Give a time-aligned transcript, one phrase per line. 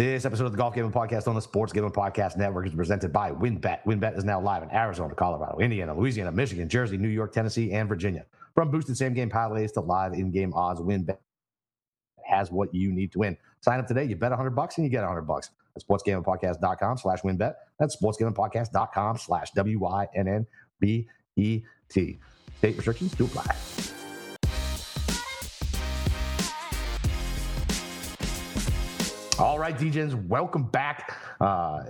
[0.00, 3.12] This episode of the Golf Gambling Podcast on the Sports Gambling Podcast Network is presented
[3.12, 3.84] by WynnBET.
[3.84, 7.86] WynnBET is now live in Arizona, Colorado, Indiana, Louisiana, Michigan, Jersey, New York, Tennessee, and
[7.86, 8.24] Virginia.
[8.54, 11.18] From boosted same game parlays to live in game odds, WynnBET
[12.24, 13.36] has what you need to win.
[13.60, 14.04] Sign up today.
[14.04, 15.50] You bet 100 bucks and you get 100 bucks.
[15.76, 17.56] At sportsgamblingpodcast.com slash wynnbet.
[17.78, 21.08] That's sportsgamblingpodcast.com slash W-Y-N-N-B-E-T.
[22.56, 23.54] State restrictions do apply.
[29.60, 31.18] Right, DJs, welcome back.
[31.38, 31.82] Uh,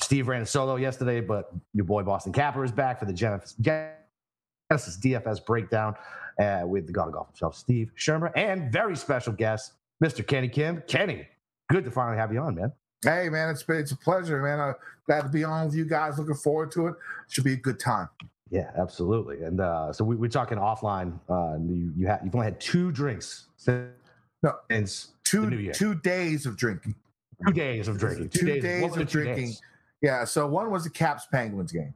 [0.00, 4.96] Steve ran solo yesterday, but your boy Boston Capper is back for the Genesis, Genesis
[4.98, 5.94] DFS breakdown
[6.40, 10.26] uh, with the God of Golf himself, Steve Schirmer, and very special guest, Mr.
[10.26, 10.82] Kenny Kim.
[10.86, 11.28] Kenny,
[11.70, 12.72] good to finally have you on, man.
[13.04, 14.58] Hey, man, it's it's a pleasure, man.
[14.58, 14.74] I'm
[15.06, 16.18] glad to be on with you guys.
[16.18, 16.94] Looking forward to it.
[17.28, 18.08] Should be a good time.
[18.50, 19.42] Yeah, absolutely.
[19.42, 21.20] And uh, so we, we're talking offline.
[21.28, 23.90] Uh, you you have you've only had two drinks since
[24.42, 25.74] No, since two the new year.
[25.74, 26.94] two days of drinking.
[27.46, 28.28] Two days of drinking.
[28.30, 29.46] Two, What days the of drinking.
[29.46, 29.62] days?
[30.02, 30.24] Yeah.
[30.24, 31.94] So one was the Caps Penguins game.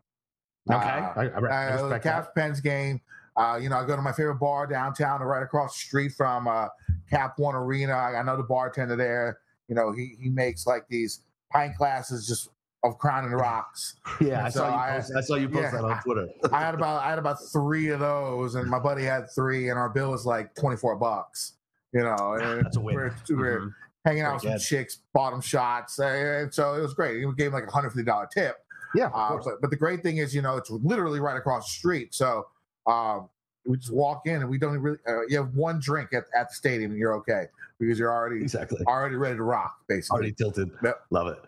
[0.71, 2.29] Okay, Uh, I, I, I uh, the Caps.
[2.37, 3.01] Pens game.
[3.37, 6.47] Uh, you know, I go to my favorite bar downtown, right across the street from
[6.47, 6.69] uh,
[7.11, 7.95] Cap One Arena.
[7.95, 9.39] I, know the bartender there.
[9.69, 12.51] You know, he he makes like these pint glasses just
[12.85, 13.97] of Crown and Rocks.
[14.21, 14.75] Yeah, I so saw you.
[14.75, 16.29] I- Post, I saw you post yeah, that on Twitter.
[16.53, 19.79] I had about I had about three of those, and my buddy had three, and
[19.79, 21.55] our bill was like twenty four bucks.
[21.95, 22.95] You know, and That's a win.
[22.97, 23.75] We're, we're Mhm.
[24.05, 27.21] Hanging out with some chicks, bottom shots, and so it was great.
[27.21, 28.57] He gave him like a hundred fifty dollar tip.
[28.95, 31.73] Yeah, Uh, but, but the great thing is, you know, it's literally right across the
[31.73, 32.15] street.
[32.15, 32.47] So
[32.87, 33.31] um,
[33.65, 34.99] we just walk in, and we don't really.
[35.09, 37.47] Uh, you have one drink at, at the stadium, and you're okay
[37.79, 38.85] because you're already exactly.
[38.87, 39.79] already ready to rock.
[39.89, 40.71] Basically, Already tilted.
[40.83, 41.01] Yep.
[41.11, 41.39] Love it.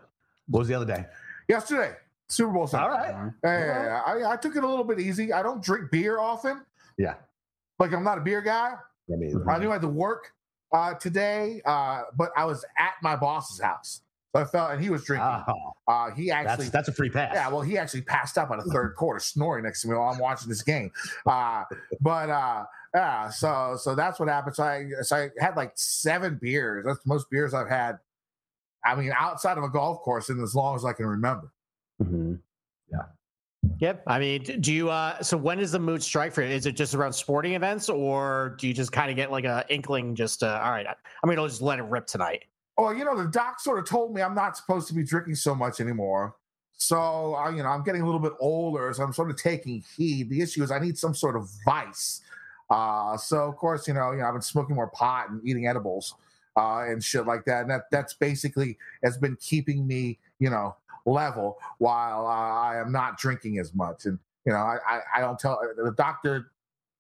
[0.49, 1.07] What was the other day?
[1.49, 1.95] yesterday,
[2.29, 2.87] Super Bowl Sunday.
[2.87, 3.33] All right.
[3.45, 4.27] Yeah, yeah, yeah.
[4.27, 5.33] I, I took it a little bit easy.
[5.33, 6.63] I don't drink beer often.
[6.97, 7.15] Yeah.
[7.79, 8.75] Like I'm not a beer guy.
[9.13, 10.33] I mean, I knew I had to work
[10.75, 14.03] uh, today, uh, but I was at my boss's house.
[14.35, 15.29] So I felt, and he was drinking.
[15.47, 17.31] oh, Uh, he actually, that's that's a free pass.
[17.35, 20.09] yeah, well, he actually passed out on the third quarter, snoring next to me while
[20.13, 20.91] I'm watching this game.
[21.27, 21.63] Uh,
[22.01, 24.57] but uh, yeah, so so that's what happened.
[24.57, 26.85] So I, so I had like seven beers.
[26.85, 27.99] That's the most beers I've had.
[28.85, 31.53] I mean, outside of a golf course, in as long as I can remember.
[32.03, 32.41] Mhm.
[33.79, 34.03] Yep.
[34.07, 34.91] I mean, do you?
[34.91, 36.49] uh So when does the mood strike for you?
[36.49, 39.65] Is it just around sporting events, or do you just kind of get like a
[39.69, 40.15] inkling?
[40.15, 42.45] Just uh, all right, I- mean, gonna just let it rip tonight.
[42.77, 45.37] Oh, you know, the doc sort of told me I'm not supposed to be drinking
[45.37, 46.35] so much anymore.
[46.77, 49.83] So, uh, you know, I'm getting a little bit older, so I'm sort of taking
[49.97, 50.29] heed.
[50.29, 52.21] The issue is I need some sort of vice.
[52.69, 55.69] Uh, so, of course, you know, you know, I've been smoking more pot and eating
[55.69, 56.17] edibles
[56.57, 57.63] uh, and shit like that.
[57.63, 60.75] And that that's basically has been keeping me, you know,
[61.07, 64.07] level while uh, I am not drinking as much.
[64.07, 66.51] And you know, I I, I don't tell the doctor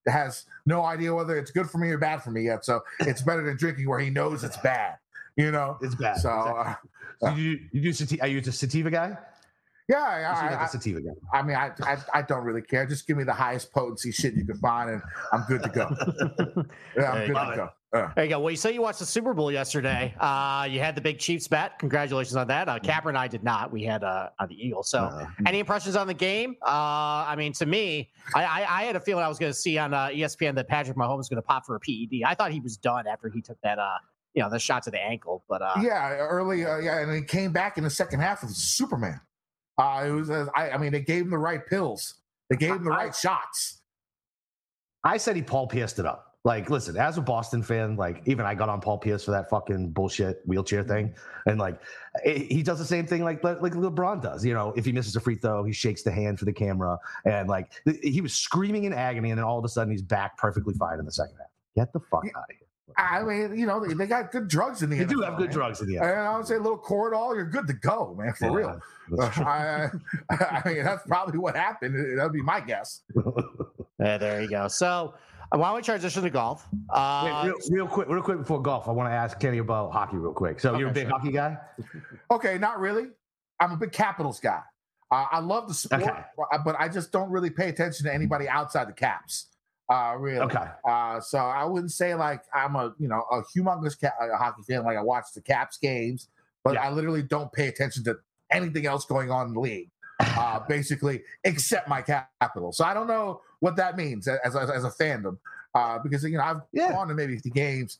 [0.06, 2.64] has no idea whether it's good for me or bad for me yet.
[2.64, 4.96] So it's better than drinking where he knows it's bad.
[5.36, 5.78] You know.
[5.80, 6.18] It's bad.
[6.18, 6.90] So Exactly.
[7.22, 8.22] uh, So you you do sativa?
[8.22, 9.16] Are you a sativa guy?
[9.88, 11.10] yeah, You seem like I, a sativa guy.
[11.32, 12.86] I, I mean, I, I I don't really care.
[12.86, 15.88] Just give me the highest potency shit you can find, and I'm good to go.
[16.96, 17.56] Yeah, I'm There good to go.
[17.56, 17.68] go.
[17.94, 18.12] Yeah.
[18.16, 18.40] There you go.
[18.40, 20.12] Well, you say you watched the Super Bowl yesterday.
[20.18, 21.78] Uh, you had the big Chiefs bet.
[21.78, 22.68] Congratulations on that.
[22.68, 23.70] Uh, Capper and I did not.
[23.70, 24.90] We had uh, on the Eagles.
[24.90, 26.56] So, Uh, any impressions on the game?
[26.60, 26.70] Uh,
[27.28, 29.78] I mean, to me, I, I, I had a feeling I was going to see
[29.78, 32.22] on uh, ESPN that Patrick Mahomes was going to pop for a PED.
[32.26, 33.94] I thought he was done after he took that, uh,
[34.34, 35.44] you know, the shot to the ankle.
[35.48, 38.50] But uh, yeah, early, uh, yeah, and he came back in the second half with
[38.56, 39.20] Superman.
[39.78, 42.14] Uh, it was, uh, I, I mean, they gave him the right pills.
[42.50, 43.82] They gave him the I- right shots.
[45.04, 46.33] I said he Paul Pierced it up.
[46.44, 49.48] Like, listen, as a Boston fan, like even I got on Paul Pierce for that
[49.48, 51.14] fucking bullshit wheelchair thing,
[51.46, 51.80] and like
[52.24, 54.44] eh, he does the same thing like like like LeBron does.
[54.44, 56.98] You know, if he misses a free throw, he shakes the hand for the camera,
[57.24, 60.02] and like th- he was screaming in agony, and then all of a sudden he's
[60.02, 61.48] back perfectly fine in the second half.
[61.76, 62.58] Get the fuck out of here.
[62.96, 65.46] I mean, you know, they, they got good drugs in the They do have good
[65.46, 65.52] man.
[65.54, 66.06] drugs in the And.
[66.06, 68.80] I would say a little Toradol, you're good to go, man, for Yeah, real.
[69.20, 69.88] I,
[70.30, 72.18] I mean, that's probably what happened.
[72.18, 73.00] That'd be my guess.
[73.98, 74.68] yeah, there you go.
[74.68, 75.18] So, uh,
[75.50, 76.66] why don't we transition to golf?
[76.90, 79.92] Uh, Wait, real, real quick, real quick before golf, I want to ask Kenny about
[79.92, 80.60] hockey real quick.
[80.60, 81.18] So you're a big sure.
[81.18, 81.56] hockey guy?
[82.30, 83.08] Okay, not really.
[83.60, 84.60] I'm a big Capitals guy.
[85.10, 86.12] Uh, I love the sport, Okay.
[86.64, 89.46] but I just don't really pay attention to anybody outside the Caps.
[89.88, 90.40] Uh, really.
[90.40, 90.64] Okay.
[90.88, 94.62] Uh, so I wouldn't say like I'm a you know a humongous ca- uh, hockey
[94.66, 94.82] fan.
[94.82, 96.28] Like I watch the Caps games,
[96.64, 96.84] but Yeah.
[96.84, 98.16] I literally don't pay attention to
[98.50, 99.90] anything else going on in the league.
[100.20, 102.72] Uh, basically, except my capital.
[102.72, 105.38] So I don't know what that means as as, as a fandom,
[105.74, 106.92] uh, because you know I've Yeah.
[106.92, 107.98] gone to maybe the games,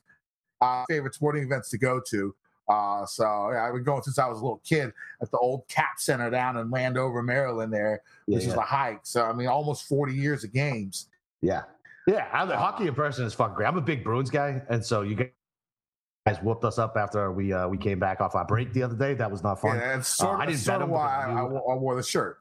[0.61, 2.34] uh, favorite sporting events to go to.
[2.69, 5.66] Uh, so yeah, I've been going since I was a little kid at the old
[5.69, 7.72] Cap Center down in Landover, Maryland.
[7.72, 8.60] There, Yeah, which is yeah.
[8.60, 9.00] a hike.
[9.02, 11.08] So I mean, almost forty years of games.
[11.43, 11.64] Yeah.
[12.06, 12.28] Yeah.
[12.32, 13.67] I'm, Uh, hockey in person is fucking great.
[13.67, 14.62] I'm a big Bruins guy.
[14.69, 15.17] And so you
[16.26, 18.97] guys whooped us up after we uh, we came back off our break the other
[18.97, 19.15] day.
[19.15, 19.76] That was not fun.
[19.76, 22.38] Yeah, that's sort, Uh, I didn't sort of why I I, I, wore- the shirt.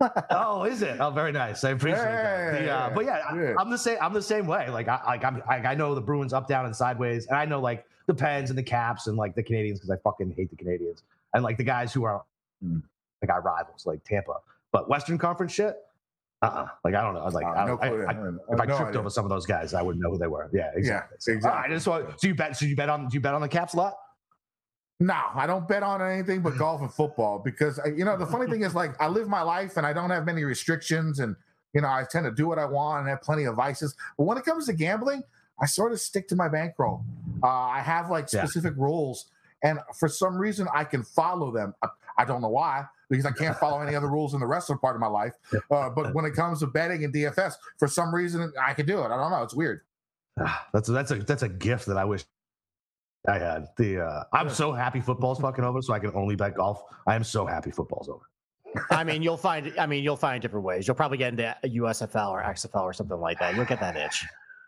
[0.30, 0.98] oh, is it?
[0.98, 1.62] Oh, very nice.
[1.62, 2.52] I appreciate that.
[2.52, 3.54] The, uh, Yeah, but yeah, yeah.
[3.56, 3.98] I, I'm the same.
[4.00, 4.68] I'm the same way.
[4.68, 7.44] Like I like I'm like I know the Bruins up, down, and sideways, and I
[7.44, 10.50] know like the Pens and the Caps and like the Canadiens because I fucking hate
[10.50, 11.02] the Canadiens
[11.34, 12.24] and like the guys who are
[12.62, 14.34] like our rivals, like Tampa.
[14.72, 15.76] But Western Conference shit,
[16.42, 17.24] uh, uh like I don't know.
[17.26, 17.86] Like Uh, I, no I-.
[17.86, 19.00] I- I if I no tripped idea.
[19.00, 20.50] over some of those guys, I wouldn't know who they were.
[20.52, 21.16] Yeah, exactly.
[21.20, 21.56] So, exactly.
[21.56, 22.56] all right, just so, so you bet.
[22.56, 23.08] So you bet on.
[23.08, 23.94] Do you bet on the Caps a lot?
[25.00, 28.26] No, I don't bet on anything but golf and football because uh, you know the
[28.26, 31.34] funny thing is like I live my life and I don't have many restrictions and
[31.74, 33.96] you know I tend to do what I want and have plenty of vices.
[34.16, 35.24] But when it comes to gambling,
[35.60, 37.04] I sort of stick to my bankroll.
[37.42, 38.44] Uh, I have like Yeah.
[38.44, 39.26] specific rules,
[39.64, 41.74] and for some reason I can follow them.
[41.82, 44.70] I, I don't know why because I can't follow any other rules in the rest
[44.70, 45.34] of the part of my life.
[45.70, 49.00] Uh, but when it comes to betting and DFS, for some reason I can do
[49.00, 49.04] it.
[49.06, 49.42] I don't know.
[49.42, 49.82] It's weird.
[50.40, 52.24] Ah, That's that's a that's a gift that I wish
[53.28, 53.66] I had.
[53.76, 56.82] The uh, I'm so happy football's fucking over, so I can only bet golf.
[57.06, 58.28] I am so happy football's over.
[58.90, 59.74] I mean, you'll find.
[59.78, 60.86] I mean, you'll find different ways.
[60.88, 63.54] You'll probably get into USFL or XFL or something like that.
[63.54, 64.24] You'll get that itch.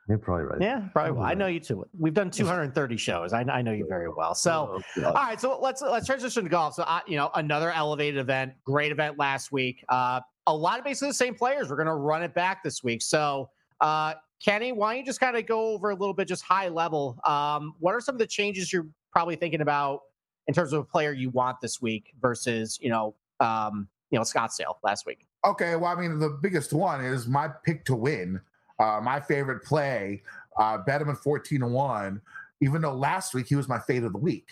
[0.08, 0.60] You're probably right.
[0.60, 1.12] Yeah, probably.
[1.12, 1.22] will.
[1.22, 1.86] I know you too.
[1.98, 3.32] We've done 230 shows.
[3.32, 4.34] I, I know you very well.
[4.34, 5.40] So, Oh, all right.
[5.40, 6.74] So let's let's transition to golf.
[6.74, 8.52] So, uh, you know, another elevated event.
[8.64, 9.82] Great event last week.
[9.88, 11.70] Uh, a lot of basically the same players.
[11.70, 13.00] We're going to run it back this week.
[13.00, 13.48] So,
[13.80, 14.14] uh,
[14.44, 17.18] Kenny, why don't you just kind of go over a little bit, just high level?
[17.24, 20.00] Um, what are some of the changes you're probably thinking about
[20.48, 24.22] in terms of a player you want this week versus you know, um, you know,
[24.22, 25.26] Scottsdale last week?
[25.46, 28.40] Okay, well, I mean, the biggest one is my pick to win.
[28.78, 30.22] Uh, my favorite play,
[30.58, 32.20] uh, bet him at 14 to 1,
[32.60, 34.48] even though last week he was my fade of the week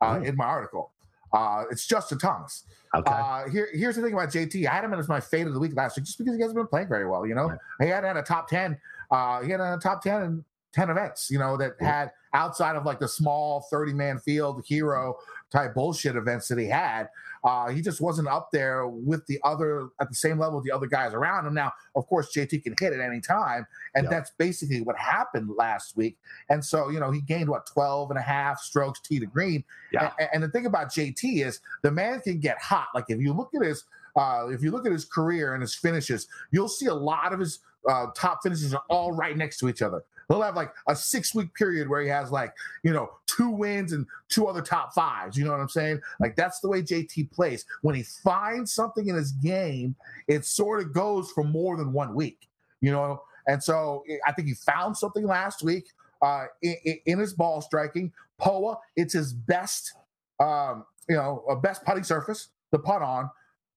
[0.00, 0.22] uh, Oh.
[0.22, 0.92] in my article.
[1.32, 2.62] Uh, it's Justin Thomas.
[2.94, 3.10] Okay.
[3.12, 4.66] Uh, here, here's the thing about JT.
[4.68, 6.56] I had him as my fade of the week last week just because he hasn't
[6.56, 7.26] been playing very well.
[7.26, 7.58] You know, Right.
[7.80, 8.78] he had had a top 10.
[9.10, 11.86] Uh, he had a top 10 in 10 events, you know, that Yeah.
[12.02, 15.16] had outside of like the small 30 man field hero
[15.50, 17.08] type bullshit events that he had.
[17.44, 20.72] Uh, he just wasn't up there with the other at the same level with the
[20.74, 21.52] other guys around him.
[21.54, 24.10] Now, of course, JT can hit at any time, and Yeah.
[24.10, 26.18] that's basically what happened last week.
[26.48, 29.62] And so, you know, he gained what 12 and a half strokes tee to green.
[29.92, 30.12] Yeah.
[30.18, 32.88] A- And, the thing about JT is the man can get hot.
[32.94, 33.84] Like if you look at his
[34.16, 37.40] uh, if you look at his career and his finishes, you'll see a lot of
[37.40, 37.58] his
[37.88, 40.04] uh, top finishes are all right next to each other.
[40.28, 43.92] He'll have like a six week period where he has like, you know, two wins
[43.92, 45.36] and two other top fives.
[45.36, 46.00] You know what I'm saying?
[46.20, 47.64] Like that's the way JT plays.
[47.82, 49.96] When he finds something in his game,
[50.28, 52.48] it sort of goes for more than one week,
[52.80, 53.22] you know?
[53.46, 55.84] And so I think he found something last week
[56.22, 56.76] uh, in,
[57.06, 58.12] in his ball striking.
[58.38, 59.94] Poa, it's his best,
[60.40, 63.30] um, you know, best putting surface to putt on.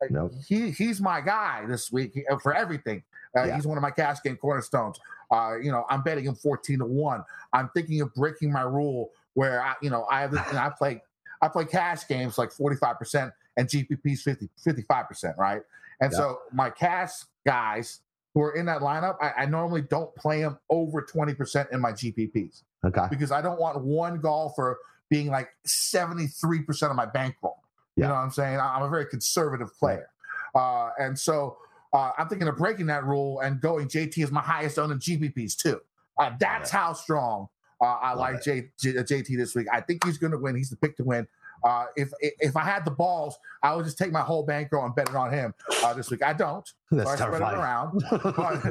[0.10, 0.32] Nope.
[0.48, 3.04] He he's my guy this week uh, for everything.
[3.38, 3.56] Uh, Yeah.
[3.56, 5.00] He's one of my cash game cornerstones.
[5.32, 7.24] Uh, you know, I'm betting him 14 to one.
[7.54, 11.02] I'm thinking of breaking my rule where I, you know, I have, know, I play,
[11.42, 15.62] I play cash games like 45 percent and GPPs 50, 55 percent, right?
[16.02, 16.18] And Yeah.
[16.18, 17.12] so my cash
[17.46, 18.00] guys
[18.34, 21.82] who are in that lineup, I, I normally don't play them over 20 percent in
[21.82, 23.06] my GPPs okay.
[23.10, 24.80] because I don't want one golfer
[25.10, 27.64] being like 73 percent of my bankroll.
[27.96, 28.60] You know what I'm saying?
[28.60, 30.10] I'm a very conservative player,
[30.54, 31.58] uh, and so
[31.98, 35.00] uh, I'm thinking of breaking that rule and going JT is my highest owned in
[35.00, 35.82] GPPs too.
[36.20, 37.48] Uh, that's how strong
[37.82, 39.68] uh, I Love like J, J, JT this week.
[39.74, 40.56] I think he's going to win.
[40.56, 41.28] He's the pick to win.
[41.64, 44.94] Uh, if if I had the balls, I would just take my whole bankroll and
[44.94, 46.24] bet it on him uh, this week.
[46.24, 46.72] I don't.
[46.92, 48.02] So I That's spread it around.
[48.12, 48.62] But,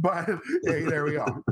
[0.00, 0.24] but
[0.64, 1.42] hey, there we are.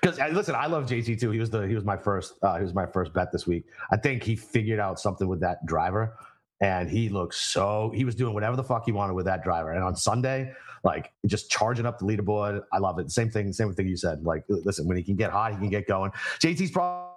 [0.00, 1.30] Because listen, I love JT too.
[1.30, 3.66] He was the he was my first uh, he was my first bet this week.
[3.92, 6.16] I think he figured out something with that driver,
[6.60, 9.72] and he looks so he was doing whatever the fuck he wanted with that driver.
[9.72, 10.52] And on Sunday,
[10.84, 13.10] like just charging up the leaderboard, I love it.
[13.10, 14.24] Same thing, same thing you said.
[14.24, 16.10] Like, listen, when he can get hot, he can get going.
[16.40, 17.08] JT's problem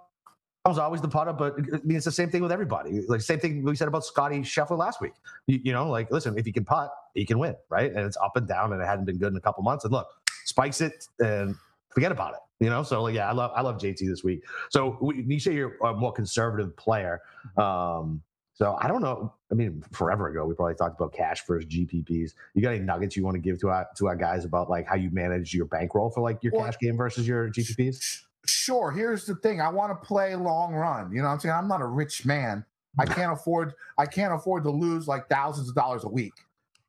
[0.70, 3.02] is always the putter, but I mean it's the same thing with everybody.
[3.08, 5.14] Like same thing we said about Scotty Scheffler last week.
[5.48, 7.92] You, you know, like listen, if he can putt, he can win, right?
[7.92, 9.84] And it's up and down, and it hadn't been good in a couple months.
[9.84, 10.08] And look,
[10.46, 11.56] spikes it and
[11.90, 12.40] forget about it.
[12.64, 14.44] You know, so like, yeah, I love I love JT this week.
[14.70, 17.22] So we, you say you're a more conservative player.
[17.58, 18.22] Um,
[18.54, 19.34] so I don't know.
[19.52, 22.34] I mean, forever ago, we probably talked about cash versus GPPs.
[22.54, 24.88] You got any nuggets you want to give to our to our guys about like
[24.88, 28.22] how you manage your bankroll for like your Well- cash game versus your GPPs?
[28.46, 28.92] Sure.
[28.92, 29.62] Here's the thing.
[29.62, 31.12] I want to play long run.
[31.14, 31.56] You know what I'm saying?
[31.56, 32.66] I'm not a rich man.
[33.00, 36.34] I can't afford I can't afford to lose like thousands of dollars a week.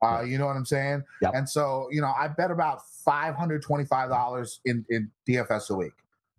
[0.02, 1.02] Uh, you know what I'm saying?
[1.22, 1.32] Yep.
[1.34, 5.94] And so, you know, I bet about $525 in, in DFS a week.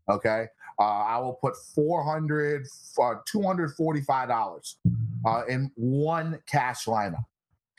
[0.07, 0.45] Okay.
[0.77, 2.67] Uh, I will put 400,
[2.99, 4.75] uh, $245
[5.25, 7.25] uh, in one cash lineup.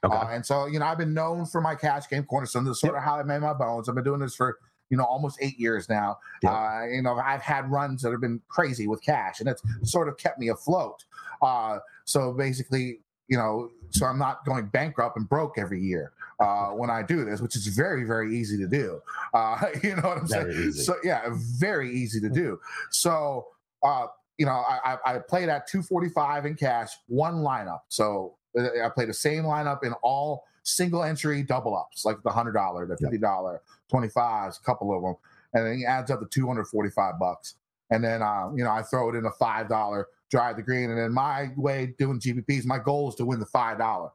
[0.05, 0.15] Okay.
[0.15, 2.65] Uh, and so, you know, I've been known for my cash game cornerstone.
[2.65, 3.89] This is sort of how I made my bones.
[3.89, 4.59] I've been doing this for
[4.91, 6.19] you know, almost eight years now.
[6.43, 6.53] Yeah.
[6.53, 10.09] Uh, you know, I've had runs that have been crazy with cash, and it's sort
[10.09, 11.05] of kept me afloat.
[11.43, 16.67] Uh, so basically, you know, so I'm not going bankrupt and broke every year uh,
[16.71, 19.01] when I do this, which is very, very easy to do.
[19.35, 20.69] Uh, you know what I'm Very saying?
[20.69, 20.83] easy.
[20.83, 22.61] So yeah, very easy to do.
[22.91, 23.49] So
[23.83, 24.07] uh,
[24.39, 27.81] you know, I, I I played at 245 in cash, one lineup.
[27.89, 32.31] So uh, I played the same lineup in all single entry double ups, like the
[32.31, 35.15] hundred dollar, the fifty dollar, twenty fives, a couple of them,
[35.55, 37.55] and then it adds up to 245 bucks.
[37.91, 40.91] And then um, you know, I throw it in a five dollar drive the green,
[40.91, 44.11] and then my way doing GPPs, my goal is to win the five dollar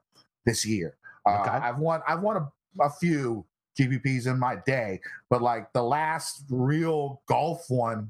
[0.46, 0.98] this year.
[1.26, 1.52] Uh, Okay.
[1.52, 3.46] I've won I've won a, a few
[3.80, 5.00] GPPs in my day,
[5.30, 8.10] but like the last real golf one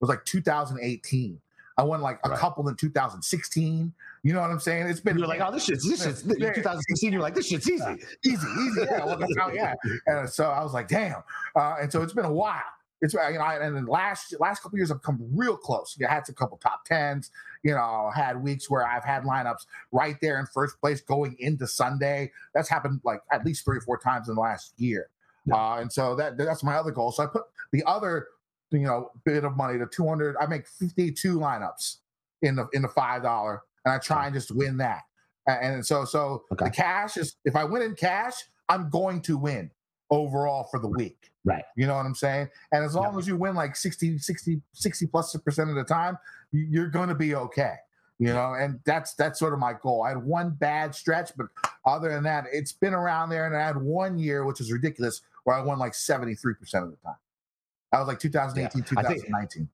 [0.00, 1.40] was like 2018.
[1.78, 2.38] I won like a Right.
[2.38, 3.92] couple in 2016.
[4.22, 4.86] You know what I'm saying?
[4.88, 6.52] It's been You're like, oh, this shit's this shit's Yeah.
[6.52, 7.12] 2016.
[7.12, 7.84] You're like, this shit's easy.
[8.24, 8.80] easy, easy.
[8.82, 9.74] Yeah, well, how- yeah.
[10.06, 11.22] And so I was like, damn.
[11.56, 12.60] Uh, and so it's been a while.
[13.02, 15.96] It's you know, I, and then last last couple years I've come real close.
[15.98, 17.30] Know, had a couple top tens.
[17.62, 21.66] You know, had weeks where I've had lineups right there in first place going into
[21.66, 22.30] Sunday.
[22.52, 25.08] That's happened like at least three or four times in the last year.
[25.46, 25.54] Yeah.
[25.54, 27.10] Uh, and so that that's my other goal.
[27.10, 28.26] So I put the other
[28.70, 30.36] you know bit of money to 200.
[30.40, 31.96] I make 52 lineups
[32.42, 35.02] in the in the five dollar, and I try and just win that.
[35.46, 36.66] And so so Okay.
[36.66, 38.34] the cash is if I win in cash,
[38.68, 39.70] I'm going to win
[40.10, 41.30] overall for the week.
[41.44, 41.64] Right.
[41.76, 42.48] You know what I'm saying?
[42.72, 46.18] And as long as you win like 60, 60, 60 plus percent of the time,
[46.52, 47.76] you're going to be okay.
[48.18, 50.02] You know, and that's that's sort of my goal.
[50.02, 51.46] I had one bad stretch, but
[51.86, 53.46] other than that, it's been around there.
[53.46, 56.36] And I had one year, which is ridiculous, where I won like 73%
[56.84, 57.14] of the time.
[57.92, 59.68] That was like 2018, I think- 2019.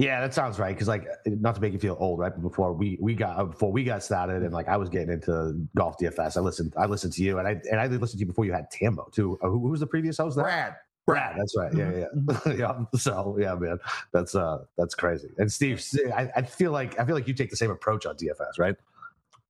[0.00, 0.72] Yeah, that sounds right.
[0.72, 2.32] Because like, not to make you feel old, right?
[2.32, 5.10] But before we we got uh, before we got started, and like I was getting
[5.10, 6.36] into golf DFS.
[6.36, 6.72] I listened.
[6.76, 9.10] I listened to you, and I and I listened to you before you had Tambo
[9.12, 9.36] too.
[9.42, 10.36] Uh, who, who was the previous host?
[10.36, 10.44] There?
[10.44, 10.76] Brad.
[11.04, 11.36] Brad.
[11.36, 11.74] That's right.
[11.74, 12.06] Yeah,
[12.46, 12.84] yeah, yeah.
[12.96, 13.78] So yeah, man,
[14.12, 15.30] that's uh, that's crazy.
[15.36, 15.84] And Steve,
[16.14, 18.76] I, I feel like I feel like you take the same approach on DFS, right?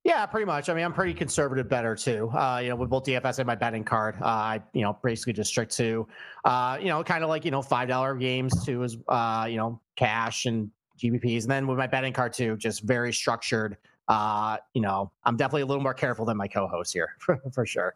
[0.09, 0.69] Yeah, pretty much.
[0.69, 2.31] I mean, I'm pretty conservative better too.
[2.31, 5.33] Uh, you know, with both DFS and my betting card, uh, I you know basically
[5.33, 6.07] just strict to,
[6.45, 9.57] uh, you know, kind of like you know five dollar games too is uh, you
[9.57, 13.77] know cash and GPPs, and then with my betting card too, just very structured.
[14.07, 17.67] Uh, you know, I'm definitely a little more careful than my co-host here for, for
[17.67, 17.93] sure.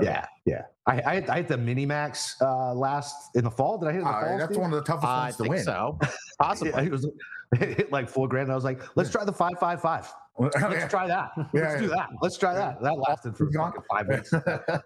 [0.00, 0.62] Yeah, yeah.
[0.86, 3.76] I I, I hit the mini max uh, last in the fall.
[3.76, 4.38] Did I hit it in the Uh, fall?
[4.38, 4.62] that's Steve?
[4.62, 5.64] one of the toughest I ones to think win.
[5.64, 5.98] so,
[6.40, 6.70] possibly.
[6.70, 7.04] Yeah, it was
[7.60, 8.50] it hit like four grand.
[8.50, 10.10] I was like, let's try the five five five.
[10.42, 11.30] Let's try that.
[11.36, 12.08] Yeah, Let's do that.
[12.20, 12.80] Let's try that.
[12.82, 14.32] That lasted for fucking five weeks.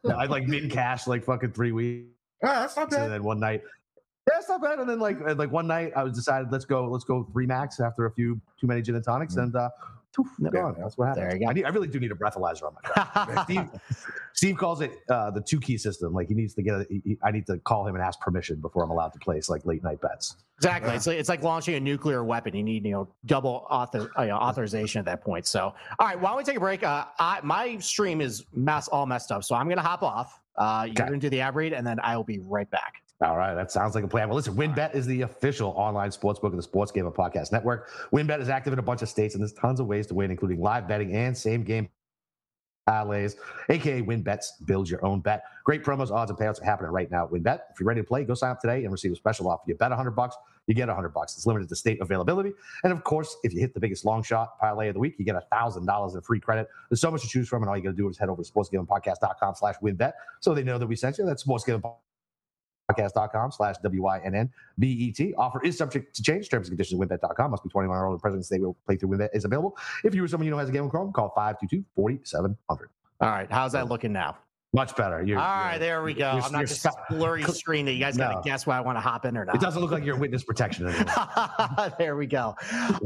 [0.05, 2.09] Yeah, I like mid cash like fucking three weeks,
[2.43, 3.03] Yeah, that's not bad.
[3.05, 3.63] and then one night.
[4.29, 4.79] Yeah, it's not bad.
[4.81, 7.79] And then like like one night, I was decided let's go let's go three max
[7.81, 9.71] after a few too many gin and tonics, and uh,
[10.17, 10.53] poof, Yep.
[10.53, 10.77] gone.
[10.79, 11.27] That's what happened.
[11.31, 11.51] There you go.
[11.51, 13.45] I, need, I really do need a breathalyzer on my car.
[13.45, 13.69] Steve,
[14.33, 16.13] Steve calls it uh, the two key system.
[16.13, 16.75] Like he needs to get.
[16.75, 19.19] A, he, he- I need to call him and ask permission before I'm allowed to
[19.19, 20.37] place like late night bets.
[20.59, 20.95] Exactly.
[20.95, 22.57] It's like it's like launching a nuclear weapon.
[22.57, 25.47] You need you know double author, uh, authorization at that point.
[25.47, 26.83] So, all right, why don't we take a break?
[26.83, 30.41] Uh, I, my stream is mess all messed up, so I'm gonna hop off.
[30.57, 31.05] Uh, you're Okay.
[31.05, 33.03] gonna do the ad read, and then I will be right back.
[33.23, 34.29] All right, that sounds like a plan.
[34.29, 37.89] Well, listen, WynnBET is the official online sportsbook of the Sports Gamer Podcast Network.
[38.13, 40.31] WynnBET is active in a bunch of states, and there's tons of ways to win,
[40.31, 41.89] including live betting and same game
[42.87, 43.37] parlays,
[43.71, 44.67] aka WynnBETs.
[44.67, 45.45] Build your own bet.
[45.65, 47.61] Great promos, odds, and payouts are happening right now at WynnBET.
[47.73, 49.63] If you're ready to play, go sign up today and receive a special offer.
[49.67, 51.37] You bet 100 bucks, you get 100 bucks.
[51.37, 52.53] It's limited to state availability,
[52.85, 55.25] and of course, if you hit the biggest long shot parlay of the week, you
[55.25, 56.69] get thousand dollars in free credit.
[56.91, 58.43] There's so much to choose from, and all you got to do is head over
[58.43, 61.25] to sportsgamblingpodcast.com/wynnbet so they know that we sent you.
[61.25, 61.83] That's sportsgaming
[62.91, 65.35] podcast.com slash W-I-N-N-B-E-T.
[65.37, 66.49] Offer is subject to change.
[66.49, 67.51] Terms and conditions at wynnbet.com.
[67.51, 68.19] Must be 21 or older.
[68.19, 69.77] President's Day will play through WynnBET is available.
[70.05, 72.55] If you or someone you know has a game on Chrome, call 522-4700.
[72.69, 74.37] All right, how's that looking now?
[74.73, 75.23] Much better.
[75.23, 76.33] You're, All right, you're- there we go.
[76.33, 78.29] you're- I'm not just spe- blurry screen that you guys No.
[78.29, 79.55] gotta guess why I want to hop in or not.
[79.55, 81.93] It doesn't look like you're witness protection anymore.
[81.99, 82.55] there we go.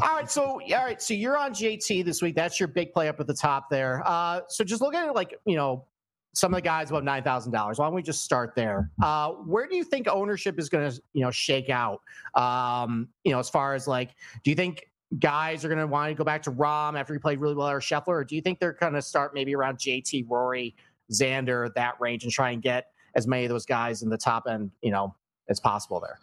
[0.03, 2.35] All right, so all right, so you're on JT this week.
[2.35, 4.03] That's your big play up at the top there.
[4.05, 5.85] Uh, so just look at it like you know
[6.33, 7.79] some of the guys above nine thousand dollars.
[7.79, 8.91] Why don't we just start there?
[9.03, 12.01] Uh, where do you think ownership is going to you know shake out?
[12.35, 14.87] Um, you know, as far as like, do you think
[15.19, 17.69] guys are going to want to go back to Rahm after he played really well
[17.69, 20.77] or Scheffler, or do you think they're going to start maybe around JT, Rory,
[21.13, 24.45] Xander, that range, and try and get as many of those guys in the top
[24.49, 25.15] end, you know,
[25.49, 26.19] as possible there?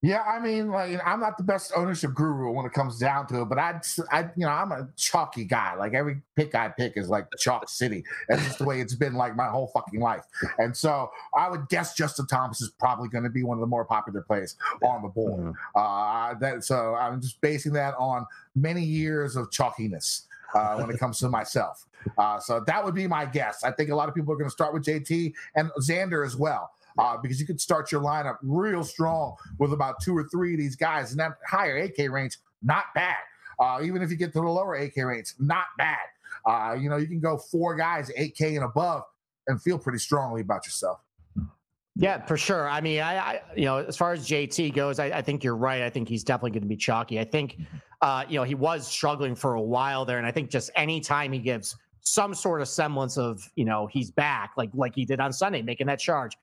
[0.00, 3.42] Yeah, I mean, like I'm not the best ownership guru when it comes down to
[3.42, 3.80] it, but I'd,
[4.12, 5.74] I, you know, I'm a chalky guy.
[5.74, 8.04] Like every pick I pick is like chalk city.
[8.28, 10.22] That's just the way it's been like my whole fucking life.
[10.58, 13.66] And so I would guess Justin Thomas is probably going to be one of the
[13.66, 15.40] more popular plays on the board.
[15.40, 15.54] Mhm.
[15.74, 18.24] Uh, that so I'm just basing that on
[18.54, 21.86] many years of chalkiness uh, when it comes to myself.
[22.16, 23.64] Uh, so that would be my guess.
[23.64, 26.36] I think a lot of people are going to start with JT and Xander as
[26.36, 26.70] well.
[26.98, 30.58] Uh, because you could start your lineup real strong with about two or three of
[30.58, 33.16] these guys, and that higher 8K range, not bad.
[33.60, 35.98] Uh, even if you get to the lower 8K range, not bad.
[36.44, 39.02] Uh, you know, you can go four guys, 8K and above,
[39.46, 41.00] and feel pretty strongly about yourself.
[42.00, 42.68] Yeah, for sure.
[42.68, 45.56] I mean, I, I you know, as far as JT goes, I, I, think you're
[45.56, 45.82] right.
[45.82, 47.18] I think he's definitely going to be chalky.
[47.18, 47.76] I think, mm-hmm.
[48.02, 51.00] uh, you know, he was struggling for a while there, and I think just any
[51.00, 55.04] time he gives some sort of semblance of, you know, he's back, like like he
[55.04, 56.36] did on Sunday, making that charge,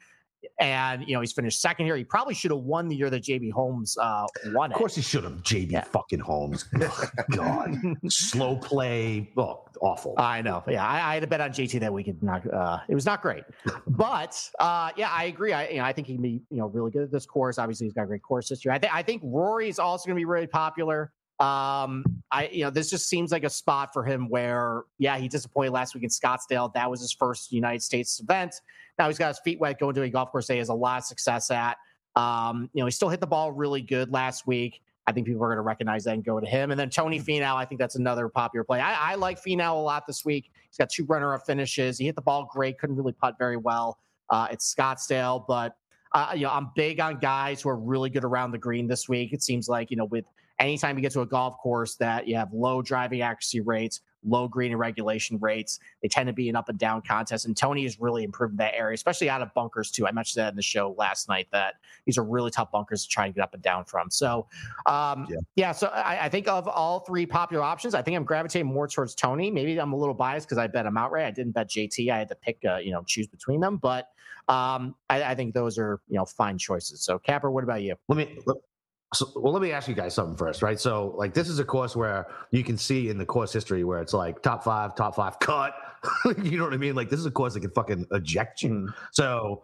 [0.60, 1.96] and you know he's finished second here.
[1.96, 4.72] He probably should have won the year that JB Holmes uh, won.
[4.72, 5.34] Of course, he should have.
[5.44, 5.82] JB yeah.
[5.82, 6.66] fucking Holmes.
[6.86, 7.76] Oh, God,
[8.10, 9.32] slow play.
[9.38, 10.14] Oh, awful.
[10.18, 10.64] I know.
[10.68, 12.22] Yeah, I, I, had a bet on JT that weekend.
[12.22, 13.44] Not, uh, it was not great,
[13.88, 15.52] but uh, yeah, I agree.
[15.52, 17.58] I, you know, I think he can be you know really good at this course.
[17.58, 18.72] Obviously, he's got a great course history.
[18.72, 21.12] I think I think Rory is also going to be really popular.
[21.40, 25.28] Um, I you know this just seems like a spot for him where yeah he
[25.28, 26.74] disappointed last week in Scottsdale.
[26.74, 28.56] That was his first United States event.
[28.98, 30.74] Now he's got his feet wet going to a golf course that he has a
[30.74, 31.78] lot of success at.
[32.16, 34.82] Um, you know, he still hit the ball really good last week.
[35.08, 36.72] I think people are going to recognize that and go to him.
[36.72, 37.44] And then Tony mm-hmm.
[37.44, 38.80] Finau, I think that's another popular play.
[38.80, 40.52] I, I like Finau a lot this week.
[40.70, 41.98] He's got two runner-up finishes.
[41.98, 44.00] He hit the ball great, couldn't really putt very well
[44.30, 45.76] uh, at Scottsdale, but
[46.14, 49.10] uh, you know, I'm big on guys who are really good around the green this
[49.10, 49.34] week.
[49.34, 50.26] It seems like you know, with
[50.60, 54.48] anytime you get to a golf course that you have low driving accuracy rates, low
[54.48, 55.80] green and regulation rates.
[56.02, 57.46] They tend to be an up and down contest.
[57.46, 60.08] And Tony has really improved that area, especially out of bunkers too.
[60.08, 63.10] I mentioned that in the show last night that these are really tough bunkers to
[63.10, 64.10] try and get up and down from.
[64.10, 64.48] So,
[64.86, 65.38] um, yeah.
[65.56, 65.72] yeah.
[65.72, 69.16] so I, I, think of all three popular options, I think I'm gravitating more towards
[69.16, 69.52] Tony.
[69.52, 71.26] Maybe I'm a little biased because I bet him outright.
[71.26, 72.12] I didn't bet JT.
[72.12, 73.78] I had to pick, uh, you know, choose between them.
[73.78, 74.10] But
[74.48, 77.04] um, I, I, think those are, you know, fine choices.
[77.04, 77.96] So, Capper, what about you?
[78.08, 78.38] Let me.
[79.14, 80.80] So, well, let me ask you guys something first, right?
[80.80, 84.02] So, like, this is a course where you can see in the course history where
[84.02, 85.74] it's like top five, top five, cut.
[86.44, 86.96] you know what I mean?
[86.96, 88.70] Like, this is a course that can fucking eject you.
[88.70, 88.94] Mm.
[89.12, 89.64] So,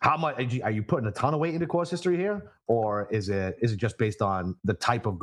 [0.00, 3.28] how much are you putting a ton of weight into course history here, or is
[3.28, 5.18] it is it just based on the type of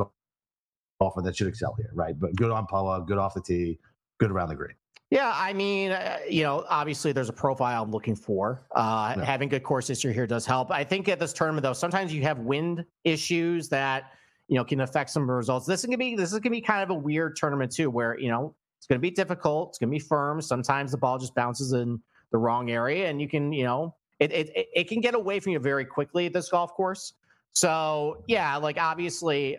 [1.00, 2.20] golfer that should excel here, right?
[2.20, 3.80] But good on Poa, good off the tee,
[4.20, 4.76] good around the green.
[5.12, 8.64] Yeah, I mean, uh, you know, obviously there's a profile I'm looking for.
[8.74, 9.26] Uh, yeah.
[9.26, 10.72] Having good course history here does help.
[10.72, 14.14] I think at this tournament though, sometimes you have wind issues that
[14.48, 15.66] you know can affect some results.
[15.68, 18.18] This is gonna be this is gonna be kind of a weird tournament too, where
[18.18, 19.70] you know it's gonna be difficult.
[19.70, 20.42] It's gonna be firm.
[20.42, 24.32] Sometimes the ball just bounces in the wrong area, and you can you know it
[24.32, 27.14] it it can get away from you very quickly at this golf course.
[27.52, 29.58] So yeah, like obviously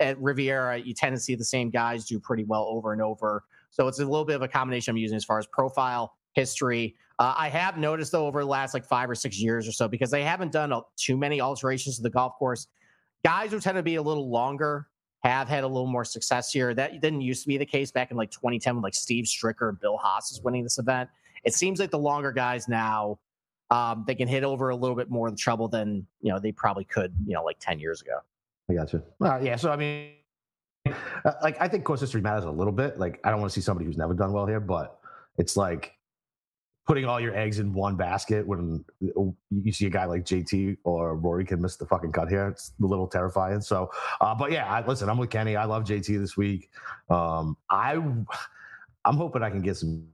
[0.00, 3.44] at Riviera, you tend to see the same guys do pretty well over and over.
[3.70, 6.94] So it's a little bit of a combination I'm using as far as profile, history.
[7.18, 9.88] Uh, I have noticed though over the last like five or six years or so,
[9.88, 12.68] because they haven't done a, too many alterations to the golf course,
[13.24, 14.86] guys who tend to be a little longer
[15.24, 16.74] have had a little more success here.
[16.74, 19.68] That didn't used to be the case back in like 2010 when like Steve Stricker
[19.68, 21.10] and Bill Haas is winning this event.
[21.44, 23.18] It seems like the longer guys now,
[23.70, 26.38] um, they can hit over a little bit more of the trouble than you know
[26.38, 28.18] they probably could, you know, like 10 years ago.
[28.70, 29.02] I got you.
[29.20, 30.10] Uh, yeah, so I mean,
[31.24, 32.98] uh, like I think course history matters a little bit.
[32.98, 34.98] Like I don't want to see somebody who's never done well here, but
[35.38, 35.96] it's like
[36.86, 41.16] putting all your eggs in one basket when you see a guy like JT or
[41.16, 42.48] Rory can miss the fucking cut here.
[42.48, 43.60] It's a little terrifying.
[43.60, 45.56] So, uh, but yeah, I, listen, I'm with Kenny.
[45.56, 46.70] I love JT this week.
[47.10, 50.06] Um, I, I'm hoping I can get some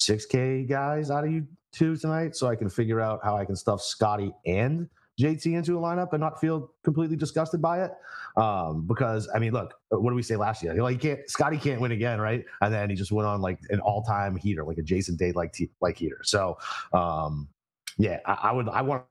[0.00, 3.56] 6K guys out of you two tonight, so I can figure out how I can
[3.56, 7.92] stuff Scotty and JT into a lineup and not feel completely disgusted by it.
[8.36, 10.74] Um, because I mean, look, what did we say last year?
[10.80, 12.44] Like, can't, Scotty can't win again, right?
[12.60, 15.56] And then he just went on like an all-time heater, like a Jason Day like
[15.80, 16.20] like heater.
[16.22, 16.56] So,
[16.92, 17.48] um,
[17.98, 19.04] yeah, I, I would, I want.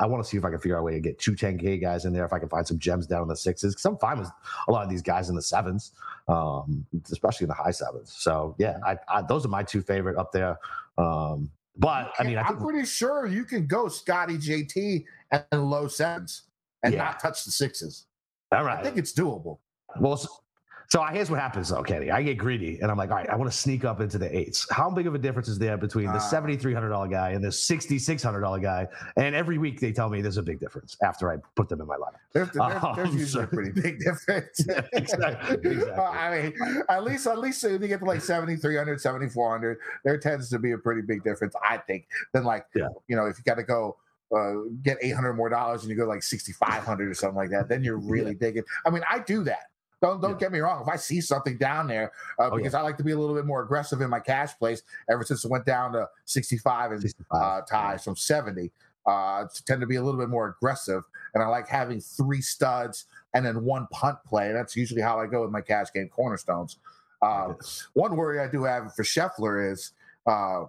[0.00, 1.80] I want to see if I can figure out a way to get two 10K
[1.80, 2.24] guys in there.
[2.24, 4.28] If I can find some gems down in the sixes, because I'm fine with
[4.66, 5.92] a lot of these guys in the sevens,
[6.26, 8.12] um, especially in the high sevens.
[8.12, 10.58] So yeah, I, I, those are my two favorite up there.
[10.98, 15.88] Um, but I mean, I am pretty sure you can go Scotty JT and low
[15.88, 16.44] sevens
[16.82, 17.04] and yeah.
[17.04, 18.06] not touch the sixes.
[18.52, 18.78] All right.
[18.78, 19.58] I think it's doable.
[20.00, 20.45] Well,
[20.88, 22.10] so here's what happens though, Kenny.
[22.10, 24.36] I get greedy and I'm like, all right, I want to sneak up into the
[24.36, 24.66] eights.
[24.70, 28.62] How big of a difference is there between the uh, $7,300 guy and the $6,600
[28.62, 28.86] guy?
[29.16, 31.86] And every week they tell me there's a big difference after I put them in
[31.86, 32.18] my lineup.
[32.32, 34.64] There's, there's, um, there's usually so, a pretty big difference.
[34.68, 35.72] yeah, exactly.
[35.72, 36.04] exactly.
[36.04, 40.58] I mean, at least, at least they get to like 7,300, 7,400, there tends to
[40.58, 42.88] be a pretty big difference, I think, than like, yeah.
[43.08, 43.96] you know, if you got to go
[44.34, 47.84] uh, get 800 more dollars and you go like 6,500 or something like that, then
[47.84, 48.46] you're really yeah.
[48.46, 48.64] digging.
[48.84, 49.70] I mean, I do that.
[50.06, 50.38] Don't don't yeah.
[50.38, 50.82] get me wrong.
[50.82, 52.80] If I see something down there, uh, oh, because yeah.
[52.80, 54.82] I like to be a little bit more aggressive in my cash plays.
[55.10, 57.26] Ever since it went down to 65 and 65.
[57.30, 58.70] Uh, ties from 70,
[59.06, 61.02] uh, tend to be a little bit more aggressive.
[61.34, 64.52] And I like having three studs and then one punt play.
[64.52, 66.78] That's usually how I go with my cash game cornerstones.
[67.22, 67.54] Uh,
[67.94, 69.92] one worry I do have for Scheffler is
[70.26, 70.64] uh,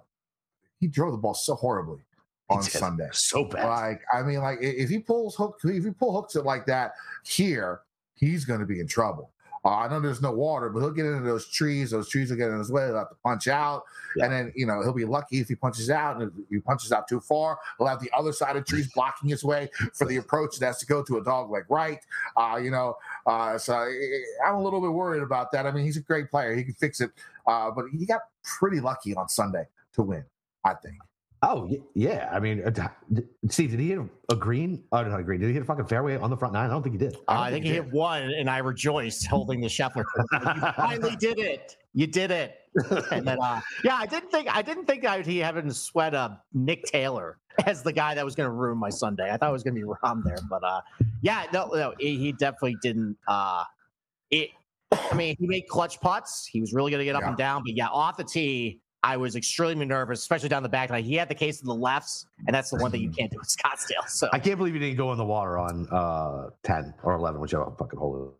[0.80, 2.00] he drove the ball so horribly.
[2.50, 3.10] on Sunday.
[3.12, 3.68] So bad.
[3.68, 6.94] Like, I mean, like if he pulls hook, if he pull hooks it like that
[7.24, 7.82] here,
[8.18, 9.32] he's going to be in trouble.
[9.66, 11.92] Uh, I know there's no water, but he'll get into those trees.
[11.92, 12.86] Those trees will get in his way.
[12.86, 13.84] He'll have to punch out,
[14.16, 14.26] yeah.
[14.26, 16.22] and then you know he'll be lucky if he punches out.
[16.22, 19.30] And if he punches out too far, he'll have the other side of trees blocking
[19.30, 22.00] his way for the approach that has to go to a dog like right.
[22.38, 23.74] Uh, you know, uh, so
[24.46, 25.66] I'm a little bit worried about that.
[25.66, 27.12] I mean, he's a great player; he can fix it,
[27.46, 30.24] uh, but he got pretty lucky on Sunday to win.
[30.64, 30.98] I think.
[31.44, 32.88] Oh yeah, I mean, uh,
[33.50, 34.84] Steve, did he hit a green?
[34.92, 35.40] Oh, not a green.
[35.40, 36.70] Did he hit a fucking fairway on the front nine?
[36.70, 37.16] I don't think he did.
[37.28, 40.04] I, uh, I think, he, he hit one, and I rejoiced holding the Scheffler.
[40.32, 41.78] you finally did it.
[41.94, 42.56] You did it.
[43.12, 46.16] And then, uh, yeah, I didn't think I didn't think I'd he having to sweat
[46.16, 49.32] uh, Nick Taylor as the guy that was going to ruin my Sunday.
[49.32, 50.82] I thought it was going to be Rahm there, but uh,
[51.22, 53.16] yeah, no, no, he definitely didn't.
[53.28, 53.64] Uh,
[54.32, 54.50] it.
[54.92, 56.48] I mean, he made clutch putts.
[56.48, 57.28] He was really going to get up yeah.
[57.30, 60.90] and down, but yeah, off the tee I was extremely nervous, especially down the back.
[60.90, 63.32] Like he had the case of the lefts, and that's the one that you can't
[63.32, 64.08] do with Scottsdale.
[64.08, 67.40] So I can't believe you didn't go in the water on uh, ten or eleven,
[67.40, 68.38] whichever fucking hole.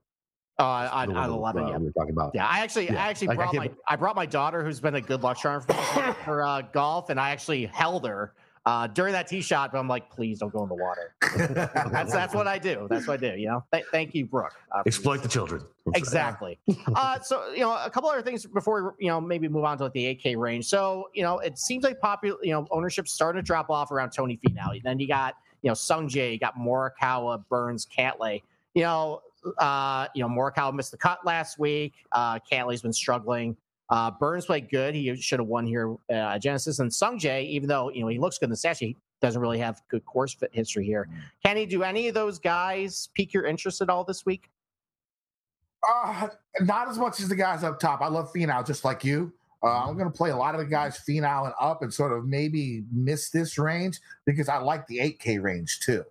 [0.60, 1.78] Uh, on, on eleven, uh, yeah.
[1.78, 2.32] We were talking about.
[2.34, 3.04] Yeah, I actually, yeah.
[3.04, 5.38] I actually like, brought I my, I brought my daughter, who's been a good luck
[5.38, 5.74] charm for,
[6.26, 8.34] for uh, golf, and I actually held her
[8.68, 11.16] uh, during that tee shot, but I'm like, please don't go in the water.
[11.90, 12.86] that's that's what I do.
[12.90, 13.40] That's what I do.
[13.40, 13.64] You know.
[13.72, 14.56] Th- thank you, Brooke.
[14.76, 15.64] Uh, Exploit the children.
[15.96, 16.60] Exactly.
[16.96, 19.78] uh, so you know, a couple other things before we, you know maybe move on
[19.78, 20.66] to like the 8K range.
[20.66, 22.38] So you know, it seems like popular.
[22.44, 24.84] You know, ownership starting to drop off around Tony Finau.
[24.84, 28.44] Then you got you know Sung Jae, you got Morikawa, Burns, Cantlay.
[28.74, 29.22] You know,
[29.60, 31.94] uh, you know Morikawa missed the cut last week.
[32.12, 33.56] Uh, Cantlay's been struggling.
[33.90, 34.96] Uh, Burns played good.
[34.96, 36.80] He should have won here uh, Genesis.
[36.80, 39.60] And Sungjae, even though you know he looks good in the stats, he doesn't really
[39.60, 41.08] have good course fit history here.
[41.10, 41.18] Mm.
[41.46, 44.50] Can he do any of those guys pique your interest at all this week?
[45.88, 46.28] Uh,
[46.62, 48.02] not as much as the guys up top.
[48.02, 49.32] I love Finau just like you.
[49.64, 52.12] Uh, I'm going to play a lot of the guys Finau and up and sort
[52.12, 56.04] of maybe miss this range because I like the 8K range too.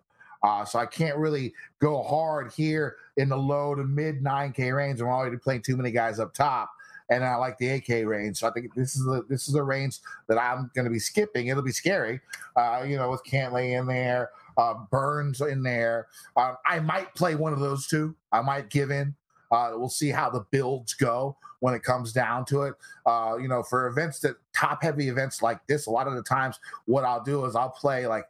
[0.43, 5.01] Uh, so I can't really go hard here in the low to mid 9K range.
[5.01, 6.71] I'm already playing too many guys up top
[7.11, 8.39] and I like the 8K range.
[8.39, 10.99] So I think this is the this is a range that I'm going to be
[10.99, 11.49] skipping.
[11.49, 12.21] It'll be scary,
[12.57, 16.09] uh, you know, with Cantlay in there, uh, Burns in there.
[16.37, 18.15] Um, I might play one of those two.
[18.33, 19.15] I might give in.
[19.53, 22.75] Uh, we'll see how the builds go when it comes down to it.
[23.07, 26.23] Uh, you know, for events that top heavy events like this, a lot of the
[26.23, 28.27] times what I'll do is I'll play like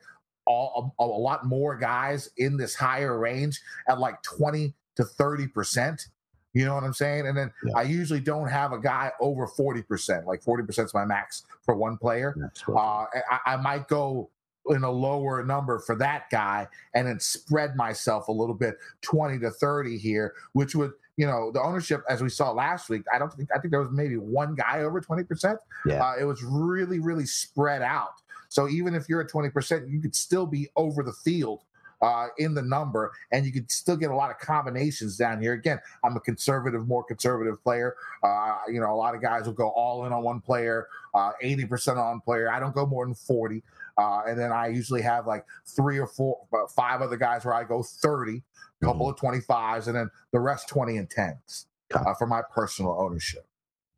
[0.46, 5.48] all a, a lot more guys in this higher range at like 20 to 30
[5.48, 6.08] percent
[6.56, 7.26] you know what I'm saying?
[7.26, 7.74] And then yeah.
[7.76, 10.24] I usually don't have a guy over 40%.
[10.24, 12.34] Like 40% is my max for one player.
[12.66, 14.30] Uh, I, I might go
[14.70, 19.38] in a lower number for that guy and then spread myself a little bit 20
[19.40, 23.18] to 30 here, which would, you know, the ownership, as we saw last week, I
[23.18, 25.58] don't think, I think there was maybe one guy over 20%.
[25.84, 26.02] Yeah.
[26.02, 28.22] Uh, it was really, really spread out.
[28.48, 31.64] So even if you're at 20%, you could still be over the field
[32.02, 35.52] uh, in the number, and you can still get a lot of combinations down here.
[35.52, 37.96] Again, I'm a conservative, more conservative player.
[38.22, 41.32] Uh, you know, a lot of guys will go all in on one player, uh,
[41.42, 42.50] 80% on player.
[42.50, 43.62] I don't go more than 40.
[43.98, 46.40] Uh, and then I usually have like three or four,
[46.74, 48.42] five other guys where I go 30,
[48.82, 49.26] a couple mm-hmm.
[49.26, 53.46] of 25s, and then the rest 20 and 10s uh, for my personal ownership.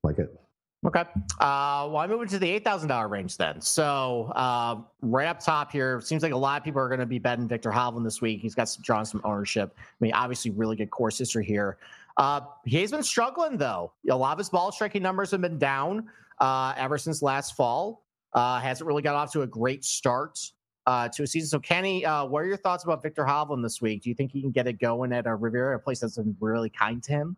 [0.05, 0.33] Like it.
[0.87, 1.01] Okay.
[1.01, 3.61] Uh, well, I'm moving to the eight thousand dollar range then.
[3.61, 7.07] So uh, right up top here, seems like a lot of people are going to
[7.07, 8.41] be betting Victor Hovland this week.
[8.41, 9.75] He's got some drawn some ownership.
[9.77, 11.79] I mean, obviously, really good course history here.
[12.17, 13.93] Uh, he's been struggling though.
[14.09, 18.05] A lot of his ball striking numbers have been down uh, ever since last fall.
[18.33, 20.39] Uh, hasn't really got off to a great start
[20.87, 21.49] uh, to a season.
[21.49, 24.03] So, Kenny, what are your thoughts about Victor Hovland this week?
[24.03, 26.37] Do you think he can get it going at a Riviera, a place that's been
[26.39, 27.37] really kind to him?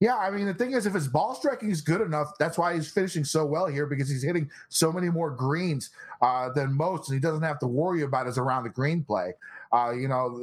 [0.00, 2.74] Yeah, I mean the thing is, if his ball striking is good enough, that's why
[2.74, 5.90] he's finishing so well here because he's hitting so many more greens
[6.22, 9.34] uh, than most, and he doesn't have to worry about his around the green play.
[9.72, 10.42] Uh, you know,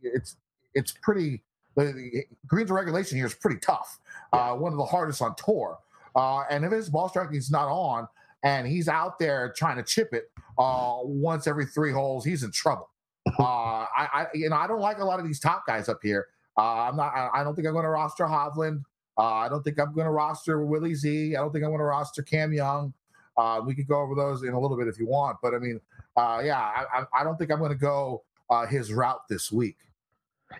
[0.00, 0.36] it's
[0.74, 1.42] it's pretty.
[1.76, 3.98] The greens regulation here is pretty tough.
[4.32, 5.78] Uh, one of the hardest on tour.
[6.14, 8.06] Uh, and if his ball striking is not on,
[8.44, 12.52] and he's out there trying to chip it uh, once every three holes, he's in
[12.52, 12.88] trouble.
[13.38, 15.98] Uh, I, I, you know, I don't like a lot of these top guys up
[16.02, 16.28] here.
[16.56, 17.12] Uh, I'm not.
[17.34, 18.82] I, don't think I'm going to roster Hovland.
[19.18, 21.34] Uh, I don't think I'm going to roster Willie Z.
[21.36, 22.92] I don't think I'm going to roster Cam Young.
[23.36, 25.58] Uh, we could go over those in a little bit if you want, but I
[25.58, 25.80] mean,
[26.16, 29.76] uh, yeah, I, I, don't think I'm going to go uh, his route this week.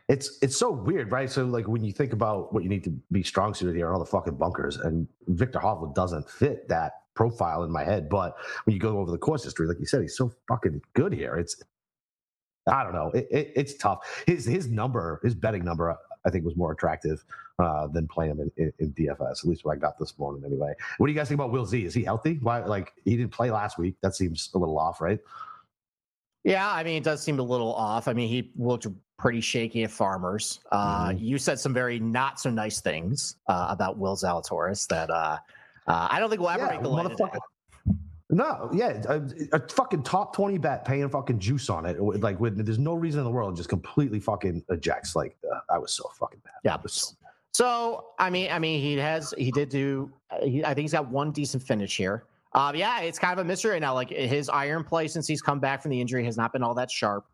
[0.08, 1.30] It's it's so weird, right?
[1.30, 4.00] So like when you think about what you need to be strong suited here, all
[4.00, 8.08] the fucking bunkers, and Victor Hovland doesn't fit that profile in my head.
[8.08, 11.12] But when you go over the course history, like you said, he's so fucking good
[11.12, 11.36] here.
[11.36, 11.62] It's
[12.66, 13.10] I don't know.
[13.14, 14.24] It, it, it's tough.
[14.26, 17.24] His his number, his betting number, I think was more attractive
[17.58, 19.40] uh, than playing him in, in, in, DFS.
[19.40, 20.72] At least what I got this morning, anyway.
[20.98, 21.84] What do you guys think about Will Z?
[21.84, 22.38] Is he healthy?
[22.40, 22.64] Why?
[22.64, 23.96] Like he didn't play last week.
[24.02, 25.20] That seems a little off, right?
[26.42, 28.06] Yeah, I mean, it does seem a little off.
[28.06, 28.86] I mean, he looked
[29.18, 30.60] pretty shaky at Farmers.
[30.72, 31.24] Uh, mm-hmm.
[31.24, 35.38] You said some very not so nice things uh, about Will Zalatoris that uh,
[35.86, 37.16] uh I don't think we'll ever yeah, make the light.
[38.34, 42.00] No, yeah, a, a, fucking top twenty bet paying fucking juice on it.
[42.00, 45.14] Like, with, there's no reason in the world, just completely fucking ejects.
[45.14, 46.54] Like, uh, I was so fucking bad.
[46.64, 47.14] Yeah, so,
[47.52, 50.10] so I mean, I mean, he has, he did do.
[50.42, 52.24] He, I think he's got one decent finish here.
[52.52, 53.94] Uh, yeah, it's kind of a mystery right now.
[53.94, 56.74] Like his iron play since he's come back from the injury has not been all
[56.74, 57.26] that sharp.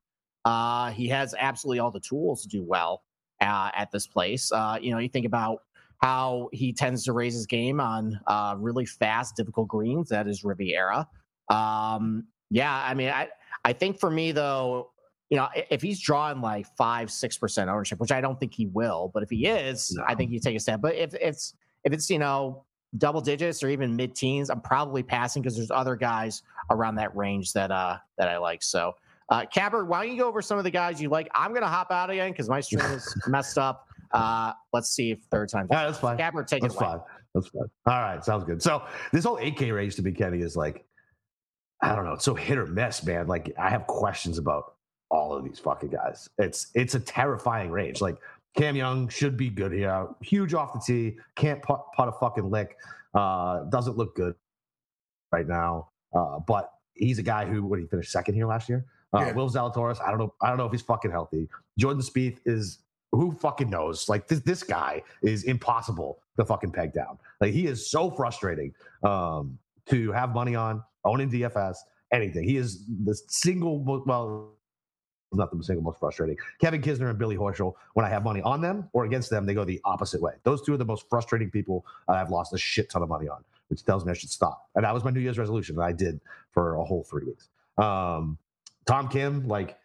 [0.45, 3.05] Uh, he has absolutely all the tools to do well
[3.41, 4.53] uh, at this place.
[4.53, 5.63] Uh, you know, you think about
[6.01, 10.09] how he tends to raise his game on uh, really fast, difficult greens.
[10.09, 11.07] That is Riviera.
[11.51, 13.29] Um, yeah, I mean, I
[13.65, 14.91] I think for me though,
[15.29, 18.67] you know, if he's drawing like five, six percent ownership, which I don't think he
[18.67, 20.05] will, but if he is, no.
[20.09, 20.81] I think you take a step.
[20.81, 22.65] But if it's if it's you know
[22.97, 27.15] double digits or even mid teens, I'm probably passing because there's other guys around that
[27.15, 28.63] range that uh that I like.
[28.63, 28.95] So.
[29.29, 31.29] Uh, Capper, why don't you go over some of the guys you like?
[31.37, 33.87] I'm going to hop out again because my stream is messed up.
[34.13, 35.69] Uh, let's see if third time.
[35.71, 36.17] Yeah, that's fine.
[36.17, 36.91] Capper, take that's it away.
[36.91, 37.01] Fine.
[37.35, 37.71] That's fine.
[37.87, 38.63] All right, sounds good.
[38.63, 40.85] So this whole 8K race to be Kenny is like,
[41.83, 43.27] I don't know, it's so hit or miss, man.
[43.27, 44.75] Like I have questions about
[45.11, 46.29] all of these fucking guys.
[46.39, 48.01] It's it's a terrifying range.
[48.01, 48.17] Like
[48.57, 50.09] Cam Young should be good here.
[50.23, 52.77] Huge off the tee, can't putt, putt a fucking lick.
[53.15, 54.35] Uh, doesn't look good
[55.33, 55.89] right now.
[56.15, 59.33] Uh, but he's a guy who, when he finished second here last year, uh, yeah.
[59.33, 60.35] Will Zalatoris, I don't know.
[60.43, 61.49] I don't know if he's fucking healthy.
[61.79, 62.79] Jordan Spieth is
[63.13, 64.09] who fucking knows?
[64.09, 67.19] Like this, this guy is impossible to fucking peg down.
[67.41, 71.77] Like he is so frustrating um, to have money on, own in DFS,
[72.13, 72.45] anything.
[72.45, 74.53] He is the single well,
[75.33, 76.37] not the single most frustrating.
[76.61, 79.55] Kevin Kisner and Billy Horschel, when I have money on them or against them, they
[79.55, 80.33] go the opposite way.
[80.45, 83.45] Those two are the most frustrating people I've lost a shit ton of money on,
[83.69, 84.69] which tells me I should stop.
[84.75, 86.21] And that was my New Year's resolution, and I did
[86.51, 87.49] for a whole three weeks.
[87.79, 88.39] Um,
[88.87, 89.79] Tom Kim, like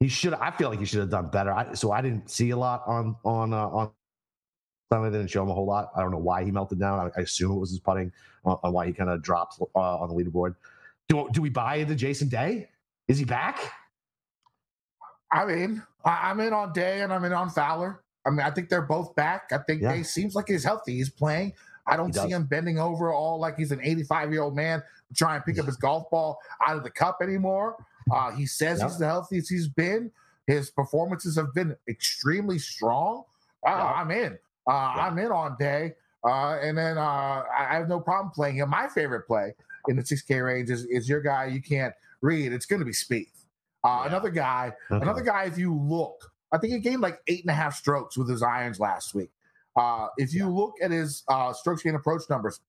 [0.00, 0.34] he should.
[0.34, 1.52] I feel like he should have done better.
[1.52, 3.90] I, so I didn't see a lot on on uh, on.
[4.92, 5.90] Sunday didn't show him a whole lot.
[5.96, 7.00] I don't know why he melted down.
[7.00, 8.12] I, I assume it was his putting
[8.44, 10.54] on, on why he kind of dropped uh, on the leaderboard.
[11.08, 12.68] Do do we buy into Jason Day?
[13.08, 13.58] Is he back?
[15.32, 18.02] I mean, I, am in on Day and I'm in on Fowler.
[18.24, 19.50] I mean, I think they're both back.
[19.52, 19.92] I think yeah.
[19.92, 20.94] Day seems like he's healthy.
[20.94, 21.52] He's playing.
[21.86, 24.82] I don't see him bending over all like he's an 85 year old man
[25.14, 27.76] trying to pick up his golf ball out of the cup anymore.
[28.10, 28.88] Uh, he says yep.
[28.88, 30.10] he's the healthiest he's been.
[30.46, 33.24] His performances have been extremely strong.
[33.66, 33.96] Uh, yep.
[33.96, 34.38] I'm in.
[34.68, 35.04] Uh, yep.
[35.04, 35.94] I'm in on day.
[36.24, 38.70] Uh, and then uh, I have no problem playing him.
[38.70, 39.54] My favorite play
[39.88, 42.52] in the 6K range is, is your guy you can't read.
[42.52, 43.26] It's going to be Spieth.
[43.84, 44.04] Uh.
[44.06, 45.44] Another guy, another guy.
[45.44, 48.42] If you look, I think he gained like eight and a half strokes with his
[48.42, 49.30] irons last week.
[49.76, 52.60] Uh, if you look at his uh, strokes gain approach numbers,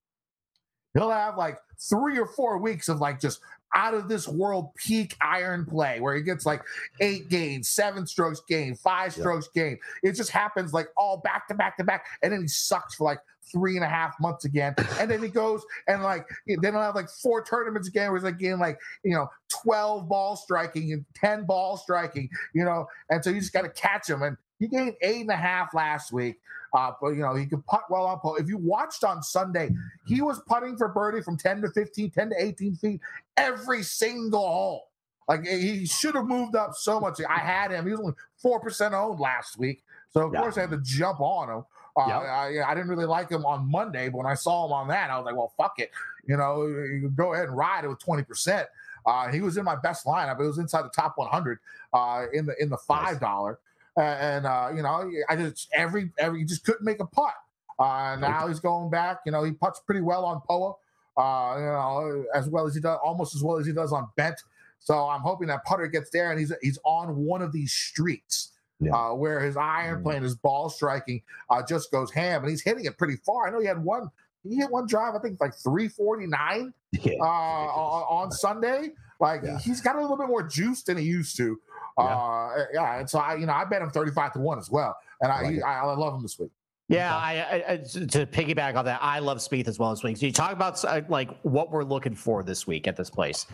[0.94, 3.40] he'll have like three or four weeks of like just
[3.76, 6.62] out of this world peak iron play where he gets like
[7.00, 9.64] eight gains, seven strokes gain, five strokes yeah.
[9.64, 9.80] gain.
[10.04, 12.06] It just happens like all back to back to back.
[12.24, 13.20] And then he sucks for like
[13.52, 14.76] three and a half months again.
[15.00, 18.24] And then he goes and like, then he'll have like four tournaments again where he's
[18.24, 19.28] like getting like, you know,
[19.64, 22.88] 12 ball striking and 10 ball striking, you know.
[23.10, 24.24] And so you just got to catch him.
[24.24, 26.40] And he gained eight and a half last week.
[26.74, 28.40] Uh, but you know, he could putt well on putt.
[28.40, 29.70] If you watched on Sunday,
[30.06, 33.02] he was putting for birdie from 10 to 15, 10 to 18 feet
[33.38, 34.90] every single hole.
[35.28, 37.20] Like he should have moved up so much.
[37.28, 37.86] I had him.
[37.86, 40.40] He was only four percent owned last week, so of yeah.
[40.40, 41.66] course I had to jump on him.
[41.98, 42.22] Uh, yep.
[42.22, 45.10] I, I, didn't really like him on Monday, but when I saw him on that,
[45.10, 45.90] I was like, well, fuck it.
[46.28, 48.70] You know, you go ahead and ride it with twenty percent.
[49.06, 50.40] Uh, he was in my best lineup.
[50.40, 51.60] It was inside the top 100
[51.94, 53.60] uh, in the in the five dollar
[54.02, 57.34] and uh, you know, I just every every he just couldn't make a putt.
[57.80, 59.20] Uh, now he's going back.
[59.26, 60.74] You know, he puts pretty well on Poa.
[61.18, 64.08] Uh, you know, as well as he does, almost as well as he does on
[64.16, 64.40] Bent.
[64.80, 68.52] So I'm hoping that putter gets there, and he's he's on one of these streets
[68.80, 68.94] Yeah.
[68.94, 70.04] Uh, where his iron mm.
[70.04, 73.48] play and his ball striking uh, just goes ham, and he's hitting it pretty far.
[73.48, 74.12] I know he had one,
[74.44, 77.14] he hit one drive, I think like 349 yeah.
[77.20, 78.92] uh, on, on, Sunday.
[79.20, 79.58] Like yeah.
[79.60, 81.60] he's got a little bit more juice than he used to.
[81.98, 82.04] Yeah.
[82.06, 84.96] Uh, yeah, and so I, you know, I bet him thirty-five to one as well,
[85.22, 86.52] and I, I, I, I love him this week.
[86.90, 90.16] Yeah, I, I, to piggyback on that, I love Spieth as well this week.
[90.16, 93.46] So you talk about uh, like what we're looking for this week at this place.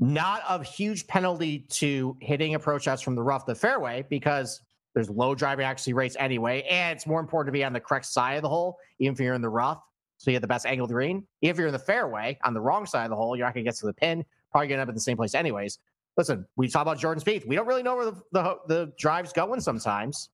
[0.00, 4.60] Not a huge penalty to hitting approach shots from the rough, the fairway, because
[4.92, 8.04] there's low driving accuracy rates anyway, and it's more important to be on the correct
[8.04, 9.80] side of the hole, even if you're in the rough,
[10.18, 11.24] so you have the best angle of the green.
[11.40, 13.64] If you're in the fairway on the wrong side of the hole, you're not going
[13.64, 14.24] to get to the pin.
[14.50, 15.78] Probably going to end up in the same place anyways
[16.18, 17.46] listen, we talk about Jordan Spieth.
[17.46, 20.28] We don't really know where the, the, the drive's going sometimes,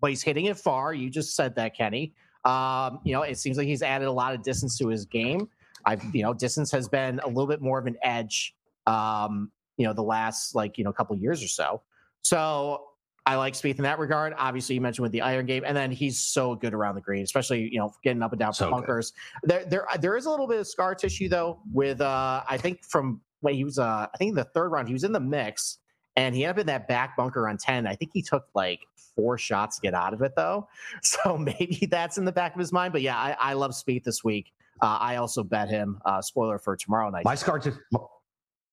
[0.00, 0.94] but he's hitting it far.
[0.94, 2.14] You just said that, Kenny.
[2.44, 5.48] Um, you know, it seems like he's added a lot of distance to his game.
[5.84, 8.54] I've, you know, distance has been a little bit more of an edge
[8.86, 11.82] um, you know, the last like, you know, couple years or so.
[12.22, 12.84] So
[13.26, 14.34] I like Spieth in that regard.
[14.38, 17.22] Obviously, you mentioned with the iron game, and then he's so good around the green,
[17.22, 19.12] especially you know getting up and down so bunkers.
[19.42, 21.60] There, there, there is a little bit of scar tissue though.
[21.70, 24.88] With uh, I think from when he was, uh, I think in the third round
[24.88, 25.78] he was in the mix,
[26.16, 27.86] and he ended up in that back bunker on ten.
[27.86, 28.80] I think he took like
[29.16, 30.68] four shots to get out of it though,
[31.02, 32.92] so maybe that's in the back of his mind.
[32.92, 34.52] But yeah, I, I love Speed this week.
[34.80, 35.98] Uh, I also bet him.
[36.04, 37.24] Uh, spoiler for tomorrow night.
[37.24, 37.78] My scar tissue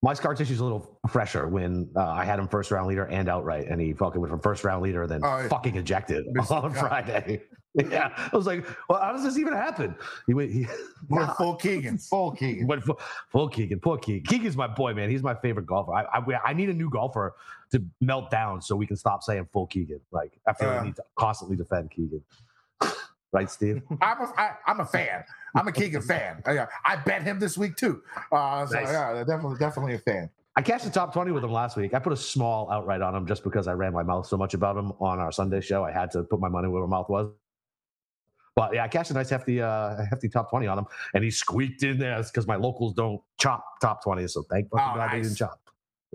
[0.05, 3.05] my scar tissue is a little fresher when uh, I had him first round leader
[3.05, 6.71] and outright, and he fucking went from first round leader, then oh, fucking ejected on
[6.73, 7.41] Friday.
[7.91, 9.95] yeah, I was like, well, how does this even happen?
[10.27, 10.65] He went, he
[11.09, 14.25] went full Keegan, full Keegan, went full, full Keegan, poor Keegan.
[14.25, 15.09] Keegan's my boy, man.
[15.09, 15.93] He's my favorite golfer.
[15.93, 17.35] I, I, I need a new golfer
[17.71, 19.99] to melt down so we can stop saying full Keegan.
[20.11, 22.23] Like I feel uh, like I need to constantly defend Keegan.
[23.33, 23.81] right, Steve?
[24.01, 25.25] I'm a, I, I'm a fan.
[25.53, 26.43] I'm a Keegan fan.
[26.45, 28.01] I, I bet him this week too.
[28.31, 28.87] Uh, so nice.
[28.87, 30.29] yeah, definitely, definitely a fan.
[30.57, 31.93] I cashed the top 20 with him last week.
[31.93, 34.53] I put a small outright on him just because I ran my mouth so much
[34.53, 35.83] about him on our Sunday show.
[35.83, 37.29] I had to put my money where my mouth was.
[38.55, 41.31] But yeah, I cashed a nice hefty, uh, hefty top 20 on him, and he
[41.31, 44.27] squeaked in there because my locals don't chop top 20.
[44.27, 45.11] So thank fucking oh, God nice.
[45.11, 45.59] they didn't chop.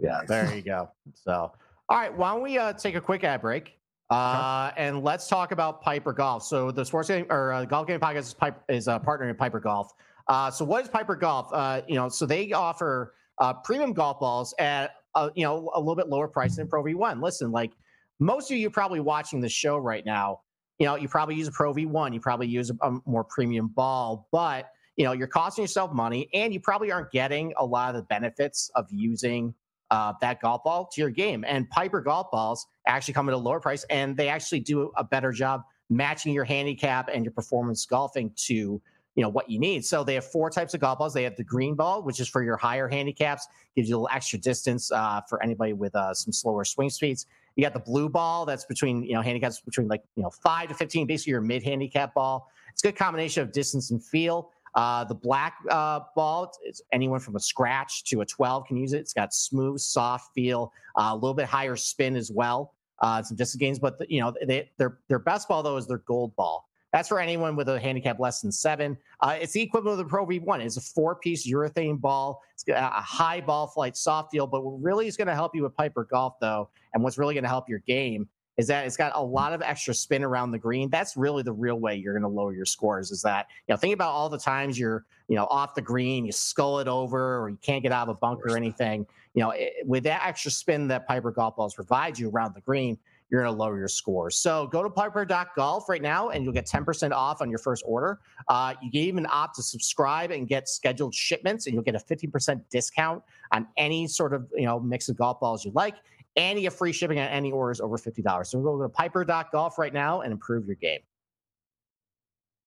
[0.02, 0.90] Yeah, there you go.
[1.14, 1.52] So,
[1.88, 3.76] all right, why don't we uh, take a quick ad break?
[4.08, 6.42] Uh, and let's talk about Piper Golf.
[6.42, 9.38] So the sports game or uh, golf game podcast is, Piper, is uh, partnering with
[9.38, 9.92] Piper Golf.
[10.26, 11.48] Uh, so what is Piper Golf?
[11.52, 15.78] Uh, you know, so they offer uh, premium golf balls at uh, you know a
[15.78, 17.22] little bit lower price than Pro V1.
[17.22, 17.72] Listen, like
[18.18, 20.40] most of you probably watching the show right now,
[20.80, 23.68] you know, you probably use a Pro V1, you probably use a, a more premium
[23.68, 27.90] ball, but you know, you're costing yourself money, and you probably aren't getting a lot
[27.90, 29.54] of the benefits of using
[29.90, 31.44] uh, that golf ball to your game.
[31.46, 35.04] And Piper golf balls actually come at a lower price, and they actually do a
[35.04, 38.80] better job matching your handicap and your performance golfing to
[39.16, 39.84] you know what you need.
[39.84, 41.12] So they have four types of golf balls.
[41.12, 44.14] They have the green ball, which is for your higher handicaps, gives you a little
[44.14, 47.26] extra distance uh, for anybody with uh, some slower swing speeds.
[47.56, 50.68] You got the blue ball, that's between you know handicaps between like you know five
[50.68, 52.48] to fifteen, basically your mid handicap ball.
[52.72, 54.50] It's a good combination of distance and feel.
[54.74, 58.92] Uh, the black uh, ball, it's anyone from a scratch to a 12 can use
[58.92, 58.98] it.
[58.98, 62.74] It's got smooth, soft feel, uh, a little bit higher spin as well.
[63.00, 65.86] Uh, some distance gains, but the, you know they, their their best ball though is
[65.86, 66.69] their gold ball.
[66.92, 68.96] That's for anyone with a handicap less than seven.
[69.20, 70.60] Uh, it's the equivalent of the Pro V1.
[70.60, 72.42] It's a four-piece urethane ball.
[72.52, 74.46] It's got a high ball flight, soft feel.
[74.46, 77.34] But what really is going to help you with Piper Golf, though, and what's really
[77.34, 80.50] going to help your game is that it's got a lot of extra spin around
[80.50, 80.90] the green.
[80.90, 83.10] That's really the real way you're going to lower your scores.
[83.10, 86.26] Is that you know think about all the times you're you know off the green,
[86.26, 89.06] you skull it over, or you can't get out of a bunker or anything.
[89.32, 92.60] You know, it, with that extra spin that Piper golf balls provide you around the
[92.60, 92.98] green,
[93.30, 94.30] you're going to lower your score.
[94.30, 98.20] So go to piper.golf right now and you'll get 10% off on your first order.
[98.48, 101.98] Uh, you can even opt to subscribe and get scheduled shipments, and you'll get a
[101.98, 105.94] 15% discount on any sort of you know mix of golf balls you like
[106.36, 108.46] and you get free shipping on any orders over $50.
[108.46, 111.00] So go to piper.golf right now and improve your game.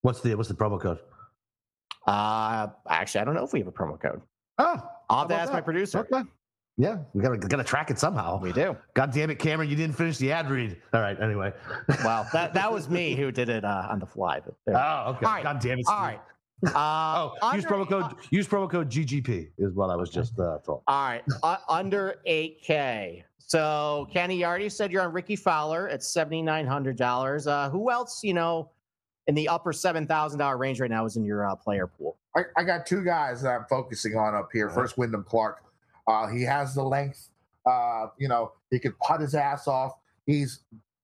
[0.02, 1.00] What's the what's the promo code?
[2.06, 4.22] Uh actually I don't know if we have a promo code.
[4.58, 4.78] Oh,
[5.10, 5.54] I'll have to ask that?
[5.54, 6.00] my producer.
[6.00, 6.24] Okay.
[6.78, 8.40] Yeah, we gotta gotta track it somehow.
[8.40, 8.76] We do.
[8.96, 10.76] God damn it, Cameron, you didn't finish the ad read.
[10.94, 11.54] All right, anyway.
[12.04, 14.40] wow, that that was me who did it uh, on the fly.
[14.40, 15.26] But oh, okay.
[15.26, 15.44] All right.
[15.44, 15.86] God damn it.
[15.86, 15.96] Steve.
[15.96, 16.20] All right.
[16.66, 18.04] Uh, oh, use promo code.
[18.06, 20.82] Uh, use promo code GGP is what I was just uh, told.
[20.88, 23.24] All right, uh, under eight K.
[23.38, 27.46] So Kenny, you already said you're on Rickie Fowler at seventy nine hundred dollars.
[27.46, 28.72] Uh, who else, you know,
[29.28, 32.18] in the upper seven thousand dollar range right now is in your uh, player pool?
[32.36, 34.72] I, I, got two guys that I'm focusing on up here.
[34.72, 35.62] First, Wyndham Clark.
[36.08, 37.30] Uh, he has the length.
[37.66, 39.94] Uh, you know, he could putt his ass off.
[40.26, 40.60] He's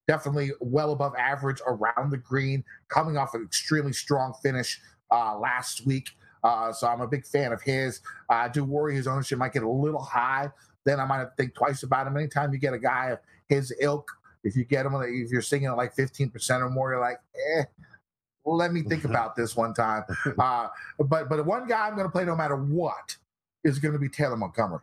[0.07, 4.81] definitely well above average around the green, coming off an extremely strong finish
[5.11, 6.09] uh, last week.
[6.43, 8.01] Uh, so I'm a big fan of his.
[8.29, 10.51] I do worry his ownership might get a little high
[10.85, 12.17] then I might have to think twice about him.
[12.17, 14.09] Anytime you get a guy of his ilk,
[14.43, 17.19] if you get him, if you're singing at like 15% or more, you're like,
[17.57, 17.63] eh,
[18.45, 20.03] let me think about this one time.
[20.39, 23.17] Uh, but but one guy I'm going to play no matter what
[23.63, 24.79] is going to be Taylor Montgomery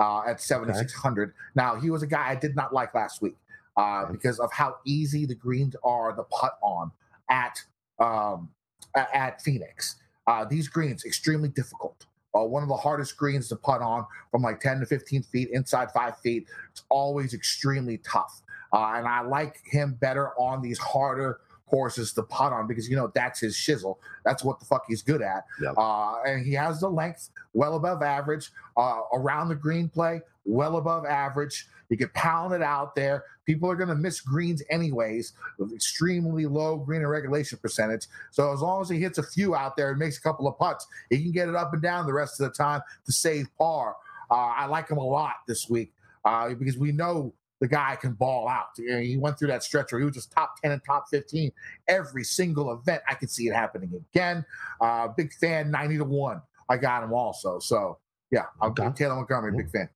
[0.00, 1.22] uh, at 7,600.
[1.22, 1.32] Okay.
[1.54, 3.36] Now, he was a guy I did not like last week
[3.76, 4.12] uh, okay.
[4.12, 6.90] because of how easy the greens are to putt on
[7.30, 7.62] at
[8.00, 8.48] um,
[8.96, 9.96] at Phoenix.
[10.26, 14.42] Uh, these greens extremely difficult uh, one of the hardest greens to putt on from
[14.42, 16.46] like 10 to 15 feet, inside five feet.
[16.70, 18.42] It's always extremely tough.
[18.72, 21.40] Uh, and I like him better on these harder
[21.70, 23.96] courses to pot on because, you know, that's his shizzle.
[24.24, 25.44] That's what the fuck he's good at.
[25.62, 25.74] Yep.
[25.78, 30.76] Uh, and he has the length well above average, uh, around the green play, well
[30.76, 31.66] above average.
[31.88, 33.24] You can pound it out there.
[33.46, 38.06] People are going to miss greens anyways with extremely low green and regulation percentage.
[38.30, 40.56] So as long as he hits a few out there and makes a couple of
[40.58, 43.46] putts, he can get it up and down the rest of the time to save
[43.58, 43.96] par.
[44.30, 45.92] Uh, I like him a lot this week
[46.24, 48.68] uh, because we know the guy can ball out.
[48.78, 51.06] You know, he went through that stretch where he was just top 10 and top
[51.10, 51.52] 15
[51.88, 53.02] every single event.
[53.08, 54.44] I could see it happening again.
[54.80, 56.42] Uh, big fan, 90 to 1.
[56.68, 57.58] I got him also.
[57.58, 57.98] So,
[58.30, 58.88] yeah, I'm okay.
[58.94, 59.88] Taylor Montgomery, big fan.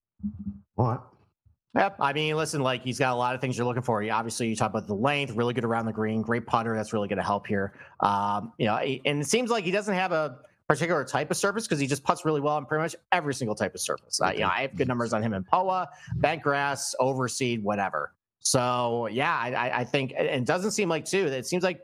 [0.76, 1.00] All right.
[1.76, 1.96] Yep.
[1.98, 4.00] I mean, listen, like he's got a lot of things you're looking for.
[4.00, 6.76] He, obviously, you talk about the length, really good around the green, great putter.
[6.76, 7.72] That's really going to help here.
[8.00, 10.38] Um, you know, and it seems like he doesn't have a
[10.68, 13.54] particular type of surface because he just puts really well on pretty much every single
[13.54, 14.20] type of surface.
[14.20, 18.14] Uh, you know, I have good numbers on him in POA, bent grass, overseed, whatever.
[18.40, 21.26] So yeah, I, I think it doesn't seem like too.
[21.26, 21.80] It seems like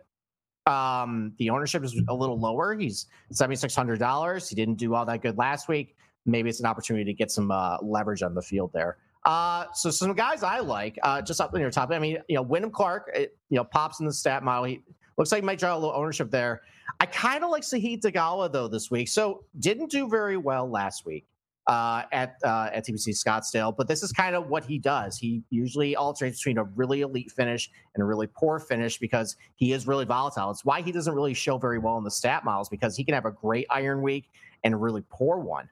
[0.66, 2.74] um, the ownership is a little lower.
[2.74, 4.48] He's seventy six hundred dollars.
[4.48, 5.96] He didn't do all that good last week.
[6.26, 8.98] Maybe it's an opportunity to get some uh, leverage on the field there.
[9.24, 11.90] Uh, so some guys I like, uh, just up in your top.
[11.90, 14.64] I mean, you know, Wyndham Clark, it, you know, pops in the stat model.
[14.64, 14.82] He
[15.18, 16.62] looks like he might draw a little ownership there.
[17.00, 19.08] I kind of like Sahith Theegala though this week.
[19.08, 21.26] So didn't do very well last week
[21.66, 25.16] uh, at uh, at TPC Scottsdale, but this is kind of what he does.
[25.16, 29.72] He usually alternates between a really elite finish and a really poor finish because he
[29.72, 30.50] is really volatile.
[30.50, 33.14] It's why he doesn't really show very well in the stat models because he can
[33.14, 34.30] have a great iron week
[34.64, 35.68] and a really poor one.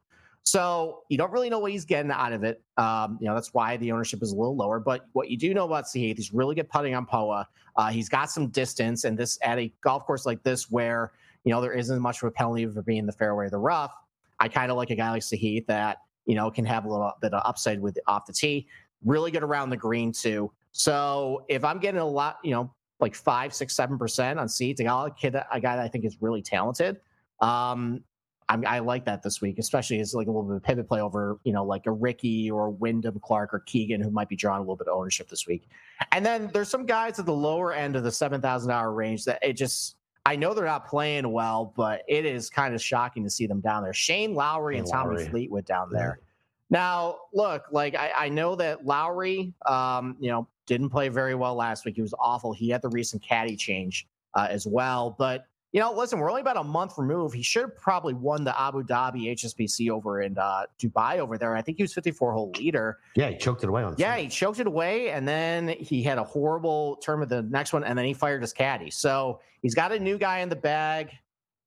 [0.48, 2.62] So you don't really know what he's getting out of it.
[2.78, 4.80] Um, you know, that's why the ownership is a little lower.
[4.80, 7.46] But what you do know about Sahith, he's really good putting on POA.
[7.76, 11.12] Uh, he's got some distance, and this at a golf course like this where
[11.44, 13.92] you know there isn't much of a penalty for being the fairway of the rough.
[14.40, 17.12] I kind of like a guy like Sahith that you know can have a little
[17.20, 18.68] bit of upside with off the tee.
[19.04, 20.50] Really good around the green too.
[20.72, 24.80] So if I'm getting a lot, you know, like five, six, seven percent on Sahith,
[24.80, 26.96] a kid, a guy that I think is really talented.
[27.42, 28.02] Um,
[28.50, 31.00] I'm, i like that this week, especially as like a little bit of pivot play
[31.00, 34.58] over, you know, like a Ricky or Wyndham Clark or Keegan who might be drawing
[34.58, 35.68] a little bit of ownership this week.
[36.12, 39.24] And then there's some guys at the lower end of the seven thousand dollar range
[39.24, 43.24] that it just I know they're not playing well, but it is kind of shocking
[43.24, 43.94] to see them down there.
[43.94, 45.28] Shane Lowry and Tommy Lowry.
[45.28, 46.18] Fleetwood down there.
[46.20, 46.24] Yeah.
[46.70, 51.54] Now, look, like I, I know that Lowry, um, you know, didn't play very well
[51.54, 51.96] last week.
[51.96, 52.52] He was awful.
[52.52, 56.40] He had the recent caddy change uh, as well, but you know, listen, we're only
[56.40, 57.34] about a month removed.
[57.34, 61.54] He should have probably won the Abu Dhabi HSBC over in uh, Dubai over there.
[61.54, 62.98] I think he was 54 hole leader.
[63.14, 63.94] Yeah, he choked it away on.
[63.98, 67.74] Yeah, he choked it away, and then he had a horrible term of the next
[67.74, 68.90] one, and then he fired his caddy.
[68.90, 71.10] So he's got a new guy in the bag.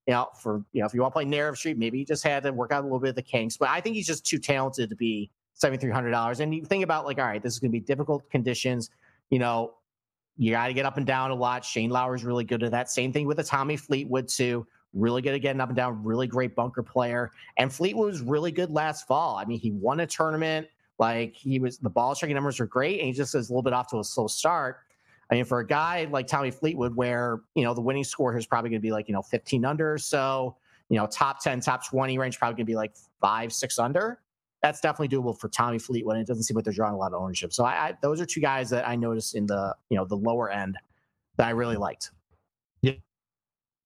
[0.08, 2.24] You know, for you know, if you want to play narrow street, maybe he just
[2.24, 3.56] had to work out a little bit of the kinks.
[3.56, 6.40] But I think he's just too talented to be seventy three hundred dollars.
[6.40, 8.90] And you think about like, all right, this is going to be difficult conditions.
[9.30, 9.76] You know,
[10.38, 11.64] you got to get up and down a lot.
[11.64, 12.90] Shane Lowry's really good at that.
[12.90, 14.66] Same thing with the Tommy Fleetwood too.
[14.94, 16.04] Really good at getting up and down.
[16.04, 17.32] Really great bunker player.
[17.58, 19.38] And Fleetwood was really good last fall.
[19.38, 20.68] I mean, he won a tournament.
[21.00, 23.64] Like he was, the ball striking numbers were great, and he just is a little
[23.64, 24.80] bit off to a slow start.
[25.32, 28.46] I mean, for a guy like Tommy Fleetwood, where you know the winning score is
[28.46, 30.58] probably going to be like you know 15 under, so
[30.90, 34.21] you know top 10, top 20 range probably going to be like five, six under
[34.62, 36.18] that's definitely doable for Tommy Fleetwood.
[36.18, 37.52] And it doesn't seem like they're drawing a lot of ownership.
[37.54, 40.18] So I, I, those are two guys that I noticed in the you know the
[40.18, 40.78] lower end
[41.38, 42.12] that I really liked.
[42.82, 42.94] Yeah.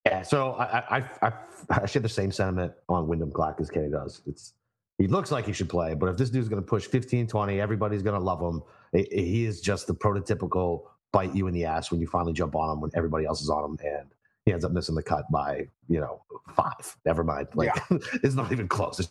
[0.06, 0.22] Yeah.
[0.22, 1.34] So I I I,
[1.70, 4.22] I share the same sentiment on Wyndham Clark as Kenny does.
[4.28, 4.54] It's
[4.98, 7.60] he looks like he should play, but if this dude's going to push 15, 20,
[7.60, 8.64] everybody's going to love him.
[8.94, 12.32] It, it, he is just the prototypical bite you in the ass when you finally
[12.32, 14.08] jump on him when everybody else is on him and
[14.46, 16.22] he ends up missing the cut by you know
[16.56, 16.98] five.
[17.06, 17.98] Never mind, like yeah.
[18.24, 19.00] it's not even close.
[19.00, 19.10] It's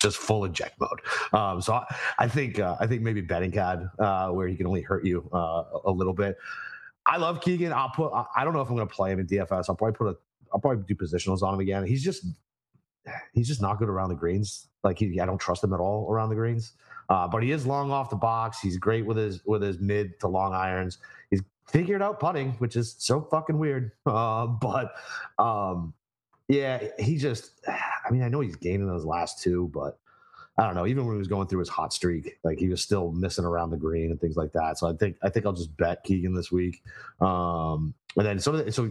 [0.00, 1.00] just full inject mode.
[1.32, 1.84] Um, so I,
[2.18, 5.64] I think uh, I think maybe Bennington, uh, where he can only hurt you uh,
[5.84, 6.36] a little bit.
[7.06, 7.72] I love Keegan.
[7.72, 8.12] I'll put.
[8.12, 9.66] I don't know if I'm going to play him in DFS.
[9.68, 10.16] I'll probably put a.
[10.52, 11.84] I'll probably do positionals on him again.
[11.86, 12.26] He's just
[13.32, 14.68] he's just not good around the greens.
[14.82, 16.72] Like he, I don't trust him at all around the greens.
[17.08, 18.60] Uh, but he is long off the box.
[18.60, 20.98] He's great with his with his mid to long irons.
[21.30, 23.92] He's figured out putting, which is so fucking weird.
[24.06, 24.92] Uh, but
[25.38, 25.92] um,
[26.48, 27.52] yeah, he just.
[27.68, 29.98] I mean, I know he's gaining those last two, but
[30.58, 30.86] I don't know.
[30.86, 33.70] Even when he was going through his hot streak, like he was still missing around
[33.70, 34.78] the green and things like that.
[34.78, 36.82] So I think I think I'll just bet Keegan this week.
[37.20, 38.90] Um, and then so so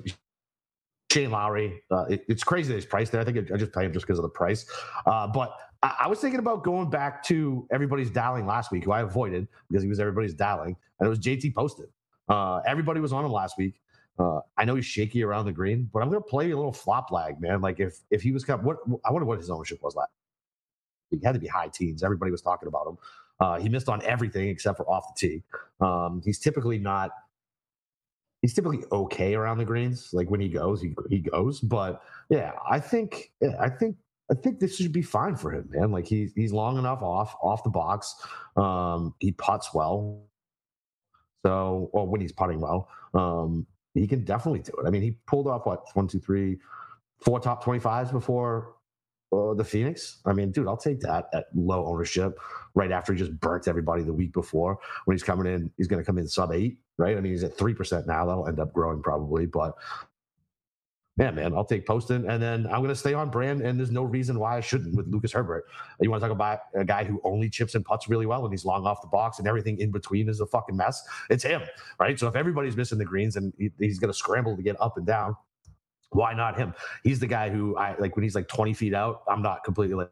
[1.11, 3.21] Shane Lowry, uh, it, it's crazy that he's priced there.
[3.21, 4.69] I think I just pay him just because of the price.
[5.05, 8.91] Uh, but I, I, was thinking about going back to everybody's dialing last week, who
[8.91, 11.87] I avoided because he was everybody's dialing, and it was JT Poston.
[12.27, 13.81] Uh, everybody was on him last week.
[14.17, 16.71] Uh, I know he's shaky around the green, but I'm going to play a little
[16.71, 17.61] flop lag, man.
[17.61, 20.09] Like if if he was kind of, what I wonder what his ownership was last.
[21.11, 22.03] He had to be high teens.
[22.03, 22.97] Everybody was talking about him.
[23.39, 25.43] Uh, he missed on everything except for off the tee.
[25.81, 27.11] Um, he's typically not.
[28.41, 30.09] He's typically okay around the greens.
[30.13, 31.59] Like when he goes, he he goes.
[31.59, 33.97] But yeah, I think yeah, I think
[34.31, 35.91] I think this should be fine for him, man.
[35.91, 38.15] Like he's he's long enough off off the box.
[38.55, 40.23] Um, he puts well.
[41.45, 43.67] So, well, when he's putting well, um,
[44.01, 44.87] he can definitely do it.
[44.87, 46.59] I mean, he pulled off what one, two, three,
[47.19, 48.75] four top twenty fives before
[49.31, 50.21] uh, the Phoenix.
[50.25, 52.39] I mean, dude, I'll take that at low ownership.
[52.75, 56.01] Right after he just burnt everybody the week before, when he's coming in, he's going
[56.01, 57.17] to come in sub eight, right?
[57.17, 58.25] I mean, he's at three percent now.
[58.25, 59.73] That'll end up growing probably, but
[61.17, 63.61] yeah, man, I'll take Poston, and then I'm going to stay on brand.
[63.61, 65.65] And there's no reason why I shouldn't with Lucas Herbert.
[66.01, 68.53] You want to talk about a guy who only chips and puts really well, and
[68.53, 71.01] he's long off the box, and everything in between is a fucking mess.
[71.29, 71.61] It's him,
[71.99, 72.19] right?
[72.19, 74.97] So if everybody's missing the greens and he, he's going to scramble to get up
[74.97, 75.37] and down,
[76.09, 76.73] why not him?
[77.03, 79.23] He's the guy who I like when he's like 20 feet out.
[79.29, 80.11] I'm not completely like,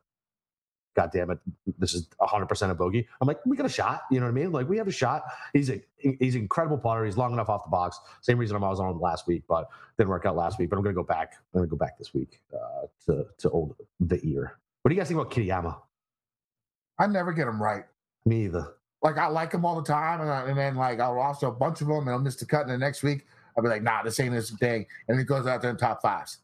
[0.96, 1.40] God damn it,
[1.80, 3.08] this is 100% a bogey.
[3.20, 4.04] I'm like, we got a shot.
[4.12, 4.52] You know what I mean?
[4.52, 5.24] Like, we have a shot.
[5.54, 7.06] He's a he's an incredible putter.
[7.06, 8.00] He's long enough off the box.
[8.22, 10.70] Same reason I was on last week, but didn't work out last week.
[10.70, 11.34] But I'm going to go back.
[11.54, 14.60] I'm going to go back this week uh, to to old the ear.
[14.82, 15.78] What do you guys think about Kitayama?
[17.00, 17.86] I never get him right.
[18.26, 18.76] Me either.
[19.02, 21.52] Like I like him all the time, and, I, and then like I'll roster a
[21.52, 22.62] bunch of them, and I'll miss the cut.
[22.62, 23.26] And the next week
[23.58, 26.02] I'll be like, nah, this ain't his thing, and he goes out there in top
[26.02, 26.38] fives.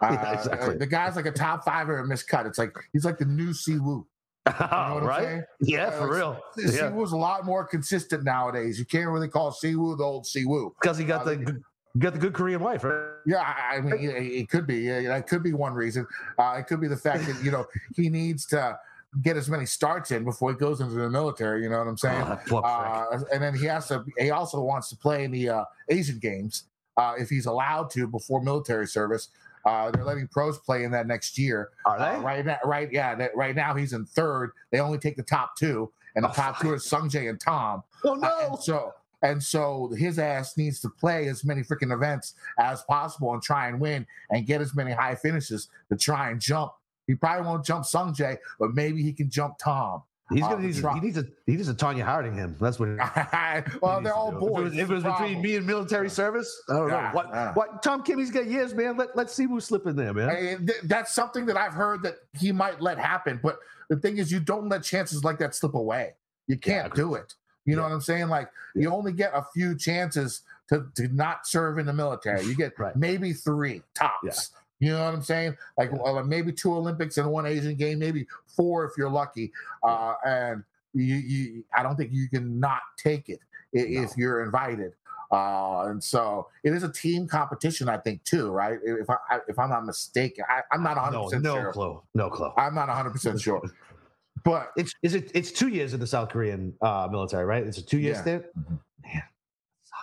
[0.10, 0.76] Uh, Yeah, exactly.
[0.78, 2.46] The guy's like a top five or a miscut.
[2.46, 4.04] It's like he's like the new Siwoo.
[4.46, 5.22] You know what I'm right?
[5.22, 5.42] saying?
[5.60, 6.40] Yeah, Uh, for like, real.
[6.56, 6.64] Yeah.
[6.90, 8.78] Siwoo's a lot more consistent nowadays.
[8.78, 10.72] You can't really call Siwoo the old Siwoo.
[10.80, 11.62] Because he got Uh, the good,
[11.98, 13.10] got the good Korean wife, right?
[13.26, 14.88] Yeah, I mean, it, could be.
[14.88, 16.06] That could be one reason.
[16.38, 18.78] Uh, it could be the fact that you know he needs to
[19.22, 21.62] get as many starts in before he goes into the military.
[21.62, 22.22] You know what I'm saying?
[22.22, 22.72] Oh, that poor prick.
[22.72, 24.04] Uh, and then he has to.
[24.18, 26.64] He also wants to play in the uh, Asian Games
[26.96, 29.28] uh, if he's allowed to before military service.
[29.64, 31.70] Uh, they're letting pros play in that next year.
[31.84, 32.04] Are they?
[32.04, 33.14] Uh, right now, right, yeah.
[33.14, 34.52] That, right now he's in third.
[34.70, 37.82] They only take the top two, and the Oh, top two are Sungjae and Tom.
[38.04, 42.34] oh Uh, and so and so his ass needs to play as many freaking events
[42.58, 46.40] as possible and try and win and get as many high finishes to try and
[46.40, 46.72] jump.
[47.06, 50.02] He probably won't jump Sungjae, but maybe he can jump Tom.
[50.30, 50.76] He's gonna need.
[50.76, 51.24] try- He needs a.
[51.46, 52.56] He needs a Tonya Harding him.
[52.60, 52.88] That's what.
[53.82, 54.72] well, they're all boys.
[54.72, 57.10] If it was, if it was between me and military service, I don't Yeah, know
[57.14, 57.28] what.
[57.32, 57.52] yeah.
[57.54, 58.96] What Tom Kimmy's got years, man.
[58.96, 60.66] Let let's see who's slipping there, man.
[60.66, 63.40] th- that's something that I've heard that he might let happen.
[63.42, 63.58] But
[63.88, 66.14] the thing is, you don't let chances like that slip away.
[66.46, 67.02] You can't agree.
[67.04, 67.34] do it.
[67.66, 68.28] You know what I'm saying?
[68.28, 72.44] Like you only get a few chances to, to not serve in the military.
[72.44, 72.94] You get Right.
[72.96, 74.52] maybe three tops.
[74.80, 75.56] You know what I'm saying?
[75.78, 78.26] Like well, maybe two Olympics and one Asian game, maybe
[78.56, 79.52] four if you're lucky.
[79.82, 80.64] Uh, and
[80.94, 83.38] you, you, I don't think you can not take it
[83.76, 84.02] i- No.
[84.02, 84.92] if you're invited.
[85.32, 88.78] Uh, and so it is a team competition, I think, too, right?
[88.82, 89.16] If I
[89.46, 91.72] if I'm not mistaken, I, I'm not 100 No, percent no sure.
[91.72, 92.02] clue.
[92.14, 92.50] No clue.
[92.56, 93.62] I'm not 100 percent sure,
[94.44, 95.30] but It's is it?
[95.34, 97.64] It's two years in the South Korean uh, military, right?
[97.64, 98.20] It's a two year Yeah.
[98.22, 98.44] stint.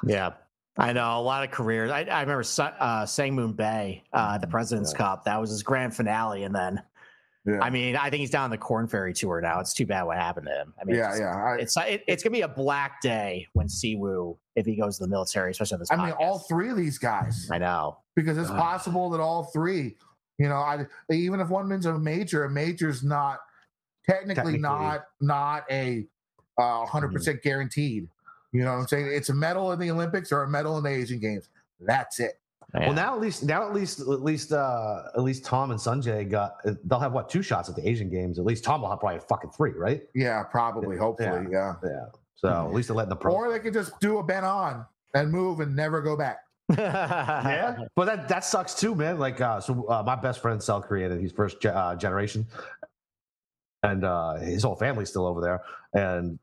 [0.05, 0.33] Yeah.
[0.79, 1.89] I know a lot of careers.
[1.91, 4.97] I, I remember uh, Sangmoon Bae, uh, the President's Yeah.
[4.97, 5.25] Cup.
[5.25, 6.81] That was his grand finale, and then
[7.45, 9.59] yeah, I mean, I think he's down the Korn Ferry tour now.
[9.61, 10.73] It's too bad what happened to him.
[10.79, 11.35] I mean, yeah, it's, yeah.
[11.35, 15.03] I, it's it, it's gonna be a black day when Siwoo if he goes to
[15.05, 15.91] the military, especially on this.
[15.91, 17.99] I mean, all three of these guys, I know.
[18.15, 19.95] because it's possible that all three,
[20.37, 23.39] you know, I even if one wins a major, a major's not
[24.09, 24.59] technically, Technically.
[24.59, 26.05] not not a
[26.59, 28.09] uh, 100 percent guaranteed.
[28.51, 29.09] You know what I'm saying?
[29.11, 31.49] It's a medal in the Olympics or a medal in the Asian Games.
[31.79, 32.39] That's it.
[32.73, 32.87] Yeah.
[32.87, 36.29] Well, now at least now at least at least uh, at least Tom and Sungjae
[36.29, 38.39] got they'll have what two shots at the Asian games.
[38.39, 40.01] At least Tom will have probably a fucking three, right?
[40.13, 41.75] Yeah, probably, hopefully, yeah.
[41.83, 42.05] Yeah.
[42.35, 43.33] So at least they're letting the pro.
[43.33, 46.39] Or they could just do a Ben on and move and never go back.
[46.77, 49.17] yeah, but that that sucks too, man.
[49.17, 52.45] Like, uh, so uh, my best friend's South Korean, and he's first ge- uh, generation,
[53.83, 55.61] and uh, his whole family's still over there.
[55.93, 56.37] And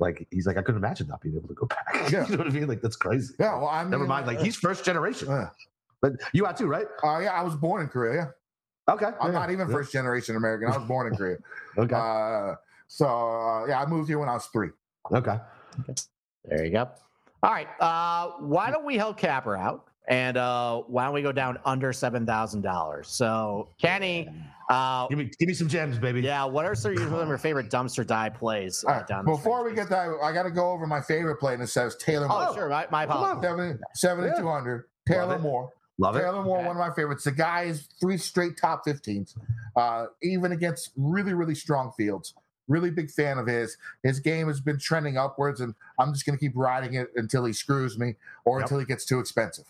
[0.00, 1.86] like, he's like, I couldn't imagine not being able to go back.
[2.10, 2.24] Yeah.
[2.26, 2.66] you know what I mean?
[2.66, 3.34] Like, that's crazy.
[3.38, 4.26] Yeah, well, I mean, Never mind.
[4.26, 5.50] Like, he's first generation, uh,
[6.00, 6.86] but you are too, right?
[7.04, 8.32] uh, yeah, I was born in Korea.
[8.88, 9.74] Okay, I'm yeah, not even yeah.
[9.74, 10.68] first generation American.
[10.72, 11.36] I was born in Korea.
[11.78, 12.54] Okay, Uh,
[12.88, 14.70] so uh, yeah, I moved here when I was three.
[15.12, 15.38] okay.
[16.44, 16.88] There you go.
[17.42, 17.68] All right.
[17.78, 19.86] Uh, why don't we help Capper out?
[20.10, 23.06] And uh, why don't we go down under seven thousand dollars?
[23.08, 24.28] So, Kenny,
[24.68, 26.20] uh, Give me give me some gems, baby.
[26.20, 28.84] yeah, what are some of your favorite dumpster dive plays?
[28.86, 31.62] Uh, right, before we get that, I got to go over my favorite play, and
[31.62, 32.46] it says Taylor Moore.
[32.50, 33.38] oh, sure, my, my Come on.
[33.38, 33.78] apologies.
[33.94, 34.84] 70, 7200.
[35.08, 35.40] Taylor it.
[35.40, 35.72] Moore.
[35.98, 36.20] love it.
[36.22, 36.66] Taylor Moore, Okay.
[36.66, 37.22] one of my favorites.
[37.22, 39.36] The guy is three straight top 15s,
[39.76, 42.34] uh, even against really, really strong fields.
[42.66, 43.76] Really big fan of his.
[44.02, 47.44] His game has been trending upwards, and I'm just going to keep riding it until
[47.44, 48.64] he screws me or Yep.
[48.66, 49.66] until he gets too expensive.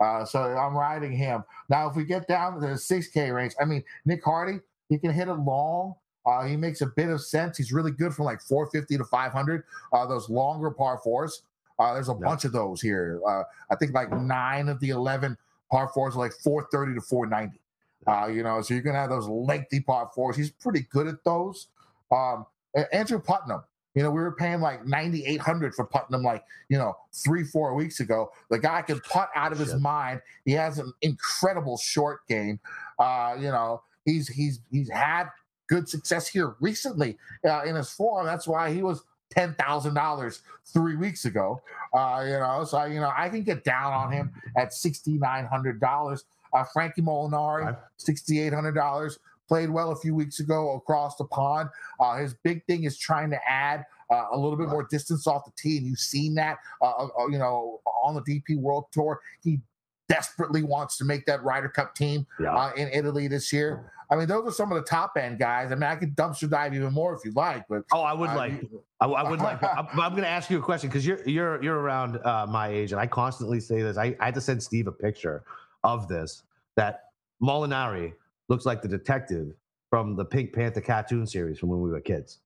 [0.00, 1.44] Uh, so I'm riding him.
[1.68, 5.12] Now, if we get down to the 6K range, I mean, Nick Hardy, he can
[5.12, 5.94] hit it long.
[6.26, 7.56] Uh, he makes a bit of sense.
[7.58, 9.62] He's really good from like 450 to 500.
[9.92, 11.42] Uh, those longer par fours.
[11.78, 12.20] Uh, there's a Yep.
[12.20, 13.20] bunch of those here.
[13.28, 15.36] Uh, I think like nine of the 11
[15.70, 17.60] par fours are like 430 to 490.
[18.06, 20.36] Uh, you know, so you're gonna have those lengthy par fours.
[20.36, 21.68] He's pretty good at those.
[22.10, 22.46] Um,
[22.92, 23.62] Andrew Putnam,
[23.94, 28.00] you know, we were paying like 9,800 for Putnam like you know three four weeks
[28.00, 28.30] ago.
[28.50, 30.20] The guy can putt out of his mind.
[30.44, 32.58] He has an incredible short game.
[32.98, 35.28] Uh, you know, he's he's he's had
[35.68, 37.16] good success here recently
[37.46, 38.26] uh, in his form.
[38.26, 41.60] That's why he was ten thousand dollars three weeks ago.
[41.92, 45.46] Uh, you know, so you know I can get down on him at sixty nine
[45.46, 46.24] hundred dollars.
[46.52, 49.18] Uh, Frankie Molinari, sixty eight hundred dollars.
[49.48, 51.68] Played well a few weeks ago across the pond.
[52.00, 55.44] Uh, his big thing is trying to add uh, a little bit more distance off
[55.44, 56.58] the tee, and you've seen that.
[56.80, 59.60] Uh, uh, you know, on the DP World Tour, he
[60.08, 62.54] desperately wants to make that Ryder Cup team Yeah.
[62.54, 63.90] uh, in Italy this year.
[64.10, 65.72] I mean, those are some of the top end guys.
[65.72, 68.30] I mean, I could dumpster dive even more if you like, but Oh, I would
[68.30, 68.52] uh, like.
[69.00, 69.62] I, I would like.
[69.62, 72.68] I'm, I'm going to ask you a question because you're you're you're around uh, my
[72.68, 73.96] age, and I constantly say this.
[73.96, 75.42] I, I had to send Steve a picture
[75.84, 76.42] of this
[76.76, 77.04] that
[77.42, 78.12] Molinari
[78.48, 79.54] looks like the detective
[79.90, 82.40] from the Pink Panther cartoon series from when we were kids.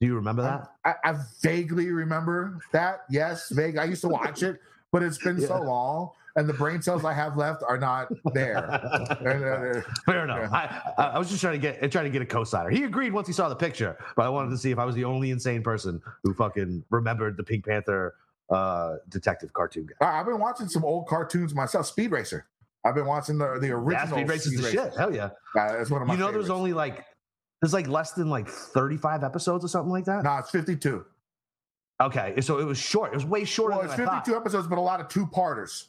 [0.00, 0.68] Do you remember that?
[0.84, 3.00] I, I vaguely remember that.
[3.10, 3.78] Yes, vague.
[3.78, 4.60] I used to watch it,
[4.92, 8.62] but it's been so long, and the brain cells I have left are not there.
[10.06, 10.52] Fair enough.
[10.52, 12.70] I, I I was just trying to get trying to get a co-signer.
[12.70, 14.94] He agreed once he saw the picture, but I wanted to see if I was
[14.94, 18.14] the only insane person who fucking remembered the Pink Panther
[18.50, 20.20] uh, detective cartoon guy.
[20.20, 21.86] I've been watching some old cartoons myself.
[21.86, 22.46] Speed Racer.
[22.88, 24.18] I've been watching the the Yeah, original.
[24.18, 24.70] Speed Racer's the Racer.
[24.90, 24.96] shit.
[24.98, 25.30] Hell yeah.
[25.56, 26.14] Uh, it's one of my.
[26.14, 27.04] You know, there's only like
[27.60, 30.24] there's like less than like 35 episodes or something like that.
[30.24, 31.04] no, it's 52.
[32.00, 33.12] Okay, so it was short.
[33.12, 34.40] It was way shorter Well, it's than I 52 thought.
[34.40, 35.88] episodes, but a lot of two parters.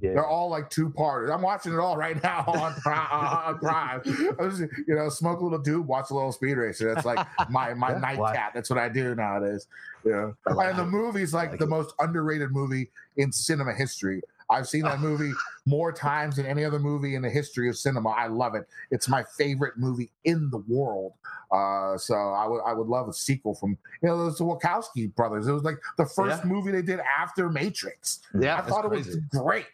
[0.00, 0.12] Yeah.
[0.14, 1.28] They're all like two parters.
[1.30, 3.58] I'm watching it all right now on Prime.
[3.58, 4.00] Prime.
[4.38, 6.94] I was, you know, smoke a little dude, watch a little Speed Racer.
[6.94, 8.54] That's like my my Yeah, nightcap.
[8.54, 9.66] That's what I do nowadays.
[10.06, 11.68] Yeah, and the movie's like, like the it.
[11.68, 14.22] most underrated movie in cinema history.
[14.52, 15.32] I've seen that movie
[15.66, 18.10] more times than any other movie in the history of cinema.
[18.10, 18.68] I love it.
[18.90, 21.12] It's my favorite movie in the world.
[21.50, 23.70] Uh, so I would I would love a sequel from
[24.02, 25.46] you know those Wachowski brothers.
[25.46, 26.50] It was like the first Yeah.
[26.50, 28.20] movie they did after Matrix.
[28.38, 29.66] Yeah, I thought it was great.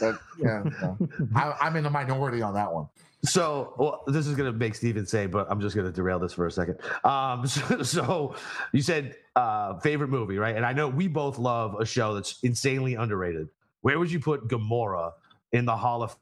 [0.00, 0.64] But yeah.
[1.34, 2.88] I, I'm in the minority on that one.
[3.24, 6.18] So, well, this is going to make Steven say, but I'm just going to derail
[6.18, 6.78] this for a second.
[7.04, 8.36] Um, so, so
[8.72, 10.54] you said uh, favorite movie, right?
[10.56, 13.48] And I know we both love a show that's insanely underrated.
[13.86, 15.12] Where would you put Gomorrah
[15.52, 16.16] in the Hall of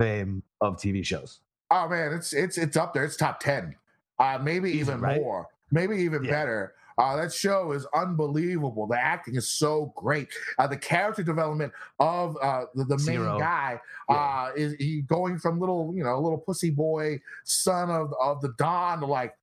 [0.00, 1.40] Fame of TV shows?
[1.70, 3.04] Oh man, it's it's it's up there.
[3.04, 3.76] It's top ten,
[4.18, 5.20] uh, maybe even right?
[5.20, 6.30] more, maybe even Yeah.
[6.30, 6.74] better.
[6.96, 8.86] Uh, that show is unbelievable.
[8.86, 10.28] The acting is so great.
[10.58, 14.16] Uh, the character development of uh, the, the main guy Yeah.
[14.16, 18.54] uh, is he going from little, you know, little pussy boy son of of the
[18.56, 19.34] Don to like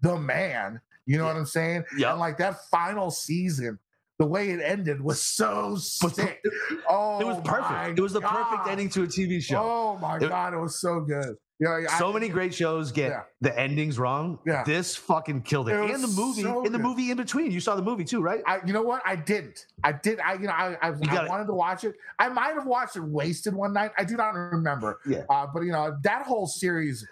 [0.00, 0.80] the man.
[1.06, 1.32] You know Yeah.
[1.32, 1.84] what I'm saying?
[1.98, 2.12] Yeah.
[2.12, 3.80] And like that final season,
[4.22, 6.40] the way it ended was so sick.
[6.88, 7.98] Oh, it was perfect.
[7.98, 9.58] It was the perfect ending to a TV show.
[9.60, 11.34] Oh my It- god, it was so good.
[11.58, 13.22] Yeah, I- so many great shows get Yeah.
[13.40, 14.38] the endings wrong.
[14.46, 14.62] Yeah.
[14.64, 15.72] This fucking killed it.
[15.74, 17.50] It and the movie, so in the movie in between.
[17.50, 18.42] You saw the movie too, right?
[18.46, 19.02] I, you know what?
[19.04, 19.66] I didn't.
[19.82, 20.20] I did.
[20.20, 21.94] I, you know, I, I, I wanted to watch it.
[22.20, 23.90] I might have watched it wasted one night.
[23.98, 25.00] I do not remember.
[25.04, 25.22] Yeah.
[25.28, 27.06] Uh, but you know, that whole series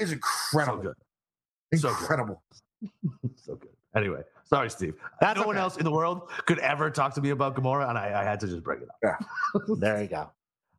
[0.00, 0.82] is So incredible.
[0.82, 1.80] good.
[1.80, 1.98] So good.
[2.00, 2.42] incredible.
[3.36, 3.70] So good.
[3.96, 4.94] Anyway, sorry, Steve.
[5.20, 7.98] That's no one else in the world could ever talk to me about Gomorrah, and
[7.98, 8.96] I, I had to just bring it up.
[9.02, 9.60] Yeah.
[9.78, 10.30] There you go.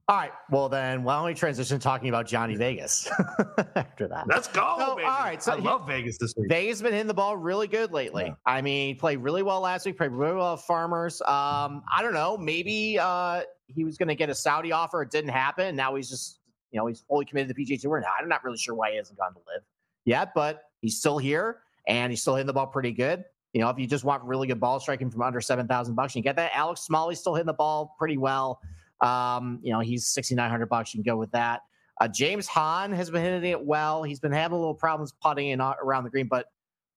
[0.08, 0.32] All right.
[0.52, 3.10] Well, then why don't we transition to talking about Johnny Vegas
[3.76, 4.28] after that?
[4.28, 4.76] Let's go.
[4.78, 5.08] So, baby.
[5.08, 6.48] all right, so I love Vegas this week.
[6.48, 8.26] Vegas has been hitting the ball really good lately.
[8.26, 8.34] Yeah.
[8.46, 11.22] I mean, he played really well last week, played really well at Farmers.
[11.22, 12.38] Um, I don't know.
[12.38, 15.02] Maybe uh, he was going to get a Saudi offer.
[15.02, 15.76] It didn't happen.
[15.76, 16.40] Now he's just,
[16.72, 18.00] you know, he's fully committed to the PGA Tour.
[18.00, 19.64] Now, I'm not really sure why he hasn't gone to LIV
[20.06, 23.26] yet, but he's still here and he's still hitting the ball pretty good.
[23.56, 26.22] You know, if you just want really good ball striking from under 7,000 bucks, you
[26.22, 26.52] get that.
[26.54, 28.60] Alex Smalley's still hitting the ball pretty well.
[29.00, 30.94] Um, you know, he's 6,900 bucks.
[30.94, 31.62] You can go with that.
[32.02, 34.04] Uh, James Hahn has been hitting it well.
[34.04, 36.48] He's been having a little problems putting in uh, around the green, but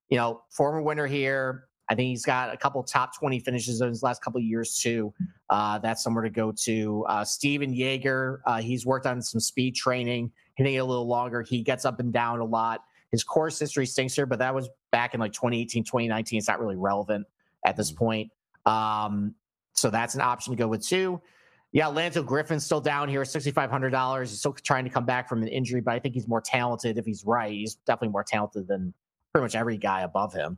[0.09, 1.69] you know, former winner here.
[1.89, 5.15] I think he's got a couple top 20 finishes in his last couple years too.
[5.49, 7.05] Uh, that's somewhere to go to.
[7.09, 11.43] Uh, Stephan Jaeger, uh, he's worked on some speed training, hitting it a little longer.
[11.43, 12.81] He gets up and down a lot.
[13.11, 16.39] His course history stinks here, but that was back in like 2018, 2019.
[16.39, 17.27] It's not really relevant
[17.65, 18.31] at this point.
[18.67, 19.35] Um,
[19.73, 21.21] so that's an option to go with too.
[21.73, 24.21] Yeah, Lanto Griffin's still down here, $6,500.
[24.21, 26.97] He's still trying to come back from an injury, but I think he's more talented
[26.97, 27.53] if he's right.
[27.53, 28.95] He's definitely more talented than
[29.33, 30.57] pretty much every guy above him.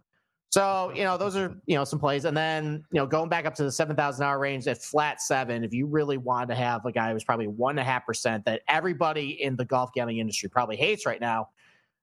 [0.50, 2.24] So, you know, those are, you know, some plays.
[2.24, 5.62] And then, you know, going back up to the 7,000 hour range at flat seven,
[5.62, 8.44] if you really want to have a guy who's probably one and a half percent
[8.46, 11.48] that everybody in the golf gambling industry probably hates right now,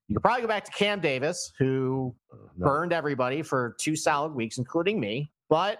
[0.07, 2.15] you could probably go back to Cam Davis, who
[2.55, 2.65] No.
[2.67, 5.31] burned everybody for two solid weeks, including me.
[5.49, 5.79] But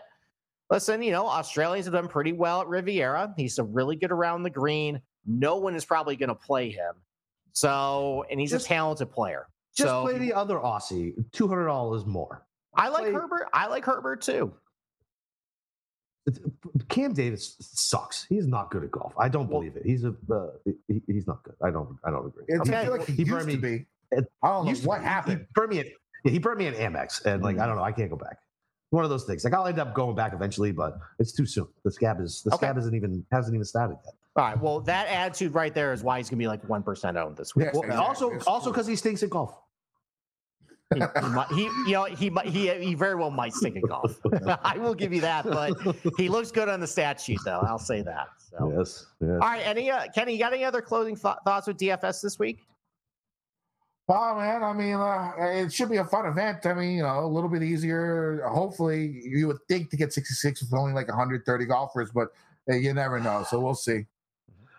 [0.69, 3.34] listen, you know, Australians have done pretty well at Riviera.
[3.38, 5.01] He's a really good around the green.
[5.25, 6.93] No one is probably going to play him.
[7.53, 9.47] So, and he's Just- a talented player.
[9.75, 12.45] Just so play the other Aussie, two hundred dollars more.
[12.75, 13.47] I like play- Herbert.
[13.53, 14.51] I like Herbert too.
[16.89, 18.25] Cam Davis sucks.
[18.28, 19.13] He's not good at golf.
[19.17, 19.84] I don't believe it.
[19.86, 20.47] He's a uh,
[20.88, 21.53] he, he's not good.
[21.63, 22.43] I don't I don't agree.
[22.47, 22.75] It, Okay.
[22.75, 23.86] I feel like he, He used burned to me- be.
[24.14, 25.39] I don't know what happened.
[25.39, 25.93] He burned me
[26.26, 27.68] yeah, he burned me at Amex, and like I Mm.
[27.68, 28.38] don't know, I can't go back.
[28.89, 29.43] One of those things.
[29.43, 31.68] Like I'll end up going back eventually, but it's too soon.
[31.84, 32.66] The scab is the Okay.
[32.68, 34.14] scab isn't even hasn't even started yet.
[34.38, 34.60] All right.
[34.62, 37.55] Well, that attitude right there is why he's gonna be like one percent owned this
[37.55, 37.66] week.
[37.66, 38.05] Yes, Well, exactly.
[38.08, 39.60] also also because he stinks at golf.
[40.95, 43.84] He, he, might, he you know he might he he very well might stink at
[43.84, 44.18] golf.
[44.64, 45.74] I will give you that, but
[46.18, 47.60] he looks good on the stat sheet though.
[47.60, 48.28] I'll say that.
[48.58, 48.74] So.
[48.78, 49.05] Yes.
[49.20, 49.32] yes.
[49.32, 52.39] All right, any uh, Kenny, you got any other closing th- thoughts with DFS this
[52.39, 52.66] week?
[54.10, 56.66] Oh man, I mean, uh, it should be a fun event.
[56.66, 58.41] I mean, you know, a little bit easier.
[58.47, 62.30] Hopefully, you would think to get 66 with only like 130 golfers, but
[62.70, 63.45] uh, you never know.
[63.49, 64.05] So we'll see.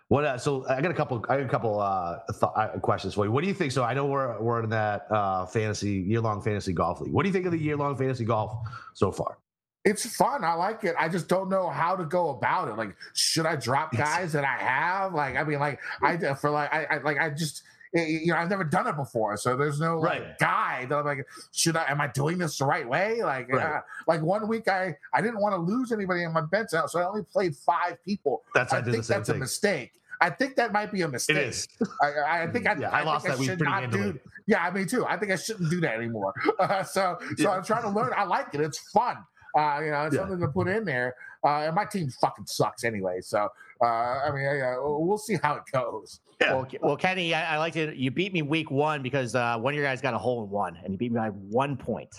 [0.08, 0.24] What?
[0.24, 1.22] Uh, so I got a couple.
[1.28, 3.30] I got a couple uh, th- uh, questions for you.
[3.30, 3.72] What do you think?
[3.72, 7.12] So I know we're we're in that uh, fantasy year long fantasy golf league.
[7.12, 8.56] What do you think of the year long fantasy golf
[8.94, 9.36] so far?
[9.84, 10.42] It's fun.
[10.42, 10.94] I like it.
[10.98, 12.76] I just don't know how to go about it.
[12.76, 15.12] Like, should I drop guys that I have?
[15.12, 17.62] Like, I mean, like I for like I, I like I just
[17.94, 20.38] you know I've never done it before, so there's no like Right.
[20.38, 20.88] guide.
[20.90, 21.90] that I'm like, should I?
[21.90, 23.22] Am I doing this the right way?
[23.22, 23.64] Like, Right.
[23.64, 26.90] uh, like one week I I didn't want to lose anybody in my bench out,
[26.90, 28.42] so I only played five people.
[28.54, 29.92] That's I, I think that's a mistake.
[30.20, 31.36] I think that might be a mistake.
[31.36, 31.68] is.
[32.02, 34.12] I, I- think I, Yeah, I I, lost that I week pretty not handily.
[34.14, 34.20] do.
[34.48, 35.06] Yeah, I mean too.
[35.06, 36.34] I think I shouldn't do that anymore.
[36.58, 37.50] Uh, so, so Yeah.
[37.50, 38.12] I'm trying to learn.
[38.16, 38.60] I like it.
[38.60, 39.16] It's fun.
[39.56, 40.22] Uh, you know, it's Yeah.
[40.22, 41.14] something to put in there.
[41.44, 43.20] Uh, and my team fucking sucks anyway.
[43.20, 43.48] So,
[43.80, 46.20] uh, I mean, yeah, we'll see how it goes.
[46.40, 46.54] Yeah.
[46.54, 47.96] Well, well, Kenny, I, I like to.
[47.96, 50.50] You beat me week one because uh, one of your guys got a hole in
[50.50, 52.10] one, and you beat me by one point.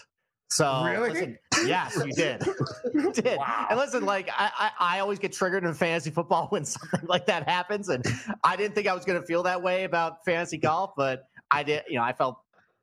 [0.52, 1.12] So Really?
[1.12, 2.44] listen, yes, you did.
[2.94, 3.38] You did.
[3.38, 3.68] Wow.
[3.70, 7.28] And listen, like I, I, I always get triggered in fantasy football when something like
[7.28, 8.04] that happens, and
[8.44, 11.64] I didn't think I was going to feel that way about fantasy golf, but I
[11.64, 11.84] did.
[11.88, 12.40] You know, I felt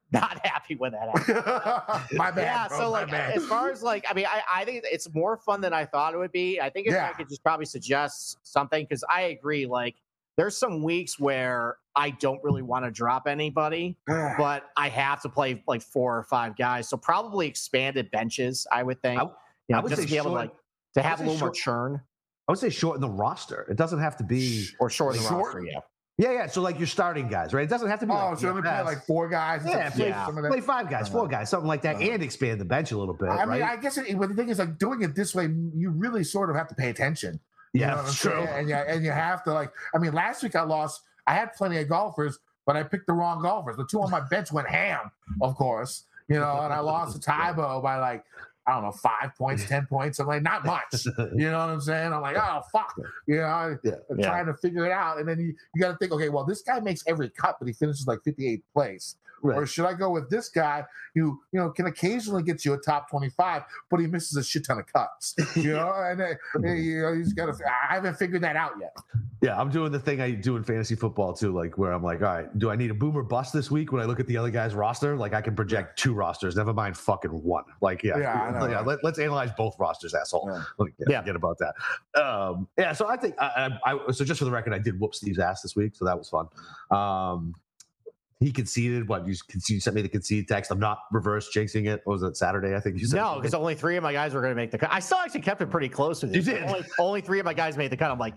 [0.13, 2.09] not happy when that happened.
[2.19, 2.43] my bad.
[2.43, 3.37] yeah, bro, so like bad.
[3.37, 6.15] as far as like, I mean, I, I think it's more fun than I thought
[6.15, 6.61] it would be.
[6.61, 9.67] I think if I could just probably suggest something because I agree.
[9.67, 9.97] Like,
[10.37, 14.35] there's some weeks where I don't really want to drop anybody, ah.
[14.39, 16.89] but I have to play like four or five guys.
[16.89, 19.21] So probably expanded benches, I would think.
[19.21, 19.25] I-
[19.69, 20.53] you know, I would just to be able to like
[20.95, 22.01] to have a little more churn
[22.49, 23.67] I would say shorten the roster.
[23.69, 24.69] It doesn't have to be.
[24.79, 25.65] or shorten the Short- roster.
[25.65, 25.81] Yeah.
[26.19, 26.47] Yeah, yeah.
[26.47, 27.65] So like you're starting guys, right?
[27.65, 28.13] It doesn't have to be.
[28.13, 29.63] oh, like so only play like four guys.
[29.67, 30.27] Yeah, play, yeah.
[30.49, 32.11] play five guys, four guys, something like that, Uh-huh.
[32.11, 33.49] and expand the bench a little bit, I right?
[33.49, 36.25] mean, I guess it, but the thing is, like doing it this way, you really
[36.25, 37.39] sort of have to pay attention.
[37.75, 38.33] You yeah, know I'm that's true.
[38.33, 39.71] And yeah, and you have to like.
[39.95, 41.03] I mean, last week I lost.
[41.27, 43.77] I had plenty of golfers, but I picked the wrong golfers.
[43.77, 45.11] The two on my bench went ham,
[45.43, 46.05] of course.
[46.29, 48.25] You know, and I lost to Tybo by like
[48.67, 50.19] I don't know five points, ten points.
[50.19, 50.83] I'm like, not much.
[51.37, 52.13] You know what I'm saying?
[52.13, 52.95] I'm like, oh fuck.
[53.27, 53.93] You know, I, Yeah.
[54.11, 54.27] I'm Yeah.
[54.29, 56.63] trying to figure it out, and then you, you got to think, okay, well, this
[56.63, 59.17] guy makes every cut, but he finishes like 58th place.
[59.43, 59.59] Right.
[59.59, 60.85] Or should I go with this guy
[61.15, 64.65] who, you know, can occasionally get you a top 25, but he misses a shit
[64.65, 65.35] ton of cuts?
[65.57, 66.27] You know, and uh,
[66.73, 67.53] you know, he's got to.
[67.91, 68.95] I haven't figured that out yet.
[69.43, 72.21] Yeah, I'm doing the thing I do in fantasy football too, like where I'm like,
[72.23, 74.37] all right, do I need a boomer bust this week when I look at the
[74.37, 75.17] other guy's roster?
[75.17, 77.65] Like I can project two rosters, never mind fucking one.
[77.81, 78.77] Like, yeah, Yeah, I know, yeah.
[78.83, 78.99] right?
[79.03, 80.49] Let, us analyze both rosters, asshole.
[80.51, 80.63] Yeah.
[80.79, 81.21] Like, yeah, Yeah.
[81.21, 82.21] forget about that.
[82.21, 84.99] Um, yeah, so I think I, I, I so just for the record, I did
[84.99, 86.49] whoop Steve's ass this week, so that was fun.
[86.91, 87.55] Um,
[88.41, 89.09] he conceded.
[89.09, 89.35] What you,
[89.69, 90.71] you sent me the concede text?
[90.71, 92.03] I'm not reverse jinxing it.
[92.05, 92.75] What was it Saturday?
[92.77, 94.71] I think you said No, because only three of my guys were going to make
[94.71, 94.91] the cut.
[94.93, 96.45] I still actually kept it pretty close with You you.
[96.53, 96.63] did.
[96.65, 98.11] Only, only three of my guys made the cut.
[98.11, 98.35] I'm like,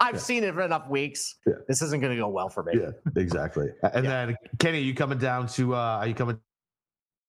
[0.00, 0.20] I've Yeah.
[0.20, 1.36] seen it for enough weeks.
[1.46, 1.54] Yeah.
[1.68, 2.72] This isn't going to go well for me.
[2.80, 3.68] Yeah, exactly.
[3.94, 4.26] And Yeah.
[4.26, 5.74] then Kenny, you coming down to?
[5.74, 6.38] uh Are you coming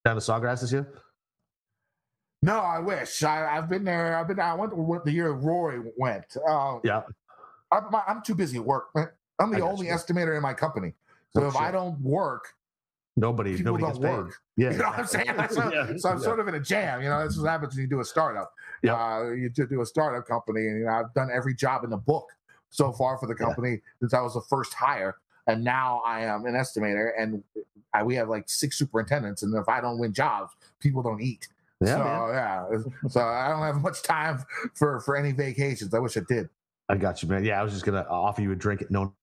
[0.04, 0.92] down to Sawgrass this year?
[2.42, 3.22] No, I wish.
[3.22, 4.16] I, I've been there.
[4.16, 4.38] I've been.
[4.38, 6.36] I went to the year Rory went.
[6.48, 7.02] Uh, Yeah.
[7.70, 8.88] I'm, I'm too busy at work.
[9.40, 9.92] I'm the only you.
[9.92, 10.94] estimator in my company.
[11.34, 12.48] So Oh, if I don't work,
[13.16, 14.16] Nobody, people nobody don't gets paid.
[14.24, 14.34] work.
[14.56, 15.26] Yeah, You know what I'm saying?
[15.36, 16.22] That's what- Yeah, so I'm yeah.
[16.24, 17.02] sort of in a jam.
[17.02, 18.52] You know, this is what happens when you do a startup.
[18.84, 18.94] Yeah.
[18.94, 21.90] Uh, you do, do a startup company, and you know, I've done every job in
[21.90, 22.28] the book
[22.70, 23.46] so far for the Yeah.
[23.46, 25.16] company since I was the first hire,
[25.48, 27.42] and now I am an estimator, and
[27.92, 31.48] I, we have like six superintendents, and if I don't win jobs, people don't eat.
[31.80, 32.34] Yeah, so man.
[32.34, 35.92] yeah, so I don't have much time for for any vacations.
[35.92, 36.48] I wish I did.
[36.88, 37.44] I got you, man.
[37.44, 39.14] Yeah, I was just gonna offer you a drink at No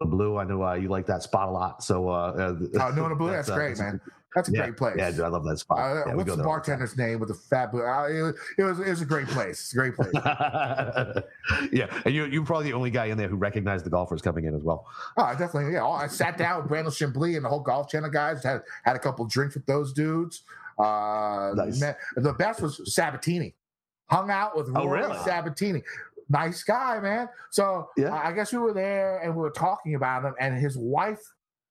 [0.00, 0.36] The blue.
[0.36, 3.48] I know uh, you like that spot a lot, so uh, Oh, Nona Blue, that's,
[3.50, 4.00] uh, great, that's man.
[4.34, 4.94] That's a yeah, great place.
[4.96, 5.78] Yeah, dude, I love that spot.
[5.78, 7.72] Uh, yeah, what's the bartender's name with the fat?
[7.72, 9.58] bo- Uh, it, was, it was it was a great place.
[9.58, 10.12] It's a great place.
[11.72, 14.44] yeah, and you you're probably the only guy in there who recognized the golfers coming
[14.44, 14.86] in as well.
[15.16, 15.72] Oh, definitely.
[15.72, 18.44] Yeah, I sat down with Brandel Chamblee and the whole Golf Channel guys.
[18.44, 20.42] Had had a couple drinks with those dudes.
[20.78, 21.80] Uh, Nice.
[21.80, 23.54] met- the best was Sabbatini.
[24.10, 25.16] Hung out with Oh, Rory really?
[25.18, 25.82] Sabbatini.
[26.28, 27.28] Nice guy, man.
[27.50, 28.12] So Yeah.
[28.14, 31.20] I guess we were there and we were talking about him and his wife,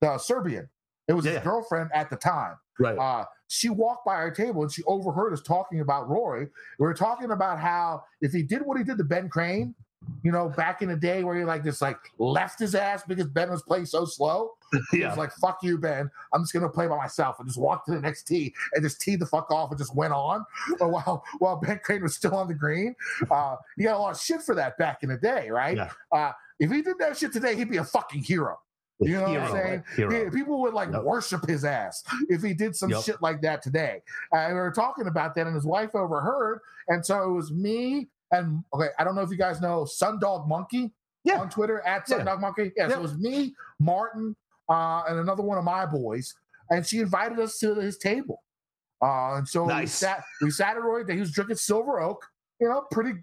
[0.01, 0.67] the Serbian.
[1.07, 2.55] It was Yeah, his girlfriend at the time.
[2.79, 2.97] Right.
[2.97, 6.47] Uh, she walked by our table and she overheard us talking about Rory.
[6.79, 9.73] We were talking about how if he did what he did to Ben Crane,
[10.23, 13.27] you know, back in the day where he like just like left his ass because
[13.27, 14.51] Ben was playing so slow.
[14.91, 15.07] He yeah.
[15.09, 16.09] was like, fuck you, Ben.
[16.33, 18.99] I'm just gonna play by myself and just walk to the next tee and just
[18.99, 20.45] tee the fuck off and just went on.
[20.77, 22.95] But while while Ben Crane was still on the green.
[23.31, 25.77] Uh he got a lot of shit for that back in the day, right?
[25.77, 25.89] Yeah.
[26.11, 28.59] Uh if he did that shit today, he'd be a fucking hero.
[28.99, 29.83] You know what I'm saying?
[29.95, 30.23] Hero.
[30.23, 31.03] Yeah, people would like Yep.
[31.03, 33.03] worship his ass if he did some Yep.
[33.03, 34.01] shit like that today.
[34.31, 36.59] And we were talking about that, and his wife overheard.
[36.89, 40.47] And so it was me and okay, I don't know if you guys know Sundog
[40.47, 40.91] Monkey
[41.23, 41.39] Yeah.
[41.39, 42.19] on Twitter at Yeah.
[42.19, 42.71] Sundog Monkey.
[42.75, 44.35] Yeah, so it was me, Martin,
[44.69, 46.33] uh, and another one of my boys,
[46.69, 48.43] and she invited us to his table.
[49.01, 51.03] Uh, and so we sat we sat at Roy.
[51.03, 52.25] That he was drinking Silver Oak,
[52.59, 53.13] you know, pretty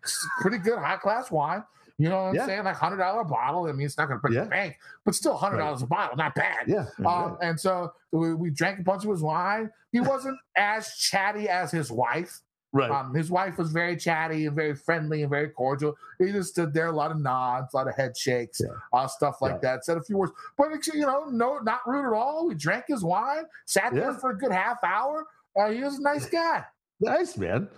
[0.41, 1.65] pretty good high class wine.
[1.99, 2.47] You know what I'm Yeah.
[2.47, 2.65] saying?
[2.65, 3.67] Like hundred dollar bottle.
[3.67, 4.45] I mean, it's not going to break Yeah.
[4.45, 6.67] the bank, but still hundred dollars a bottle, not bad.
[6.67, 6.87] Yeah.
[7.07, 9.71] Um, and so we, we drank a bunch of his wine.
[9.93, 12.41] He wasn't as chatty as his wife.
[12.75, 12.91] Right.
[12.91, 15.97] Um, his wife was very chatty and very friendly and very cordial.
[16.19, 18.75] He just stood there, a lot of nods, a lot of head shakes, Yeah.
[18.93, 19.77] uh, stuff like Yeah.
[19.77, 19.85] that.
[19.87, 22.47] Said a few words, but it's, you know, no, not rude at all.
[22.49, 25.25] We drank his wine, sat there for a good half hour.
[25.59, 26.65] Uh, he was a nice guy.
[27.01, 27.69] nice, man.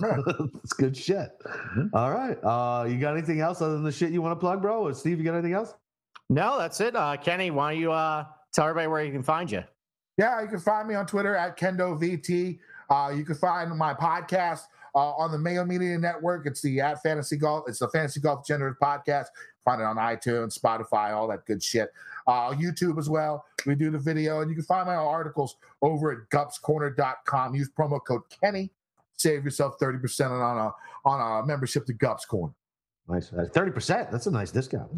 [0.00, 0.16] Yeah.
[0.26, 1.30] That's good shit.
[1.76, 1.90] Mhm.
[1.92, 2.38] All right.
[2.42, 4.82] Uh, you got anything else other than the shit you want to plug, bro?
[4.86, 5.74] Or Steve, you got anything else?
[6.30, 6.94] No, that's it.
[6.94, 9.64] Uh, Kenny, why don't you uh, tell everybody where you can find you?
[10.18, 12.58] Yeah, you can find me on Twitter at KendoVT.
[12.90, 14.62] Uh, you can find my podcast
[14.94, 16.46] uh, on the Mayo Media Network.
[16.46, 17.64] It's the at Fantasy Golf.
[17.68, 19.26] It's the Fantasy Golf Degenerate podcast.
[19.64, 21.90] Find it on iTunes, Spotify, all that good shit.
[22.26, 23.44] Uh, YouTube as well.
[23.66, 27.54] We do the video, and you can find my articles over at gupscorner.com.
[27.54, 28.70] Use promo code Kenny.
[29.16, 30.72] Save yourself thirty percent on a
[31.04, 32.54] on a membership to Gups Corner.
[33.08, 33.32] Nice.
[33.52, 34.10] Thirty percent.
[34.10, 34.90] That's a nice discount.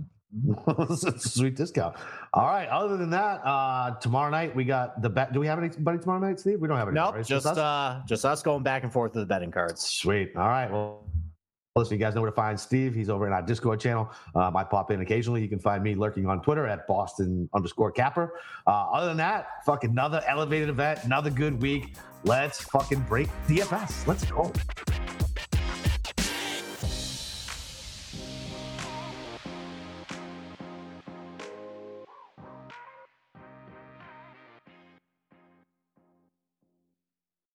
[1.19, 1.97] Sweet discount.
[2.33, 2.69] All right.
[2.69, 5.33] Other than that, uh, tomorrow night we got the bet.
[5.33, 6.61] Do we have anybody tomorrow night, Steve?
[6.61, 6.95] We don't have any.
[6.95, 7.27] Nope, right?
[7.27, 7.59] just us?
[7.59, 9.83] uh, just us going back and forth with the betting cards.
[9.83, 10.37] Sweet.
[10.37, 10.71] All right.
[10.71, 11.05] Well,
[11.75, 12.95] listen, you guys know where to find Steve.
[12.95, 14.11] He's over in our Discord channel.
[14.35, 15.43] Um, I pop in occasionally.
[15.43, 18.39] You can find me lurking on Twitter at Boston underscore Capper.
[18.67, 21.97] Uh, other than that, fuck another elevated event, another good week.
[22.23, 24.07] Let's fucking break DFS.
[24.07, 24.53] Let's go.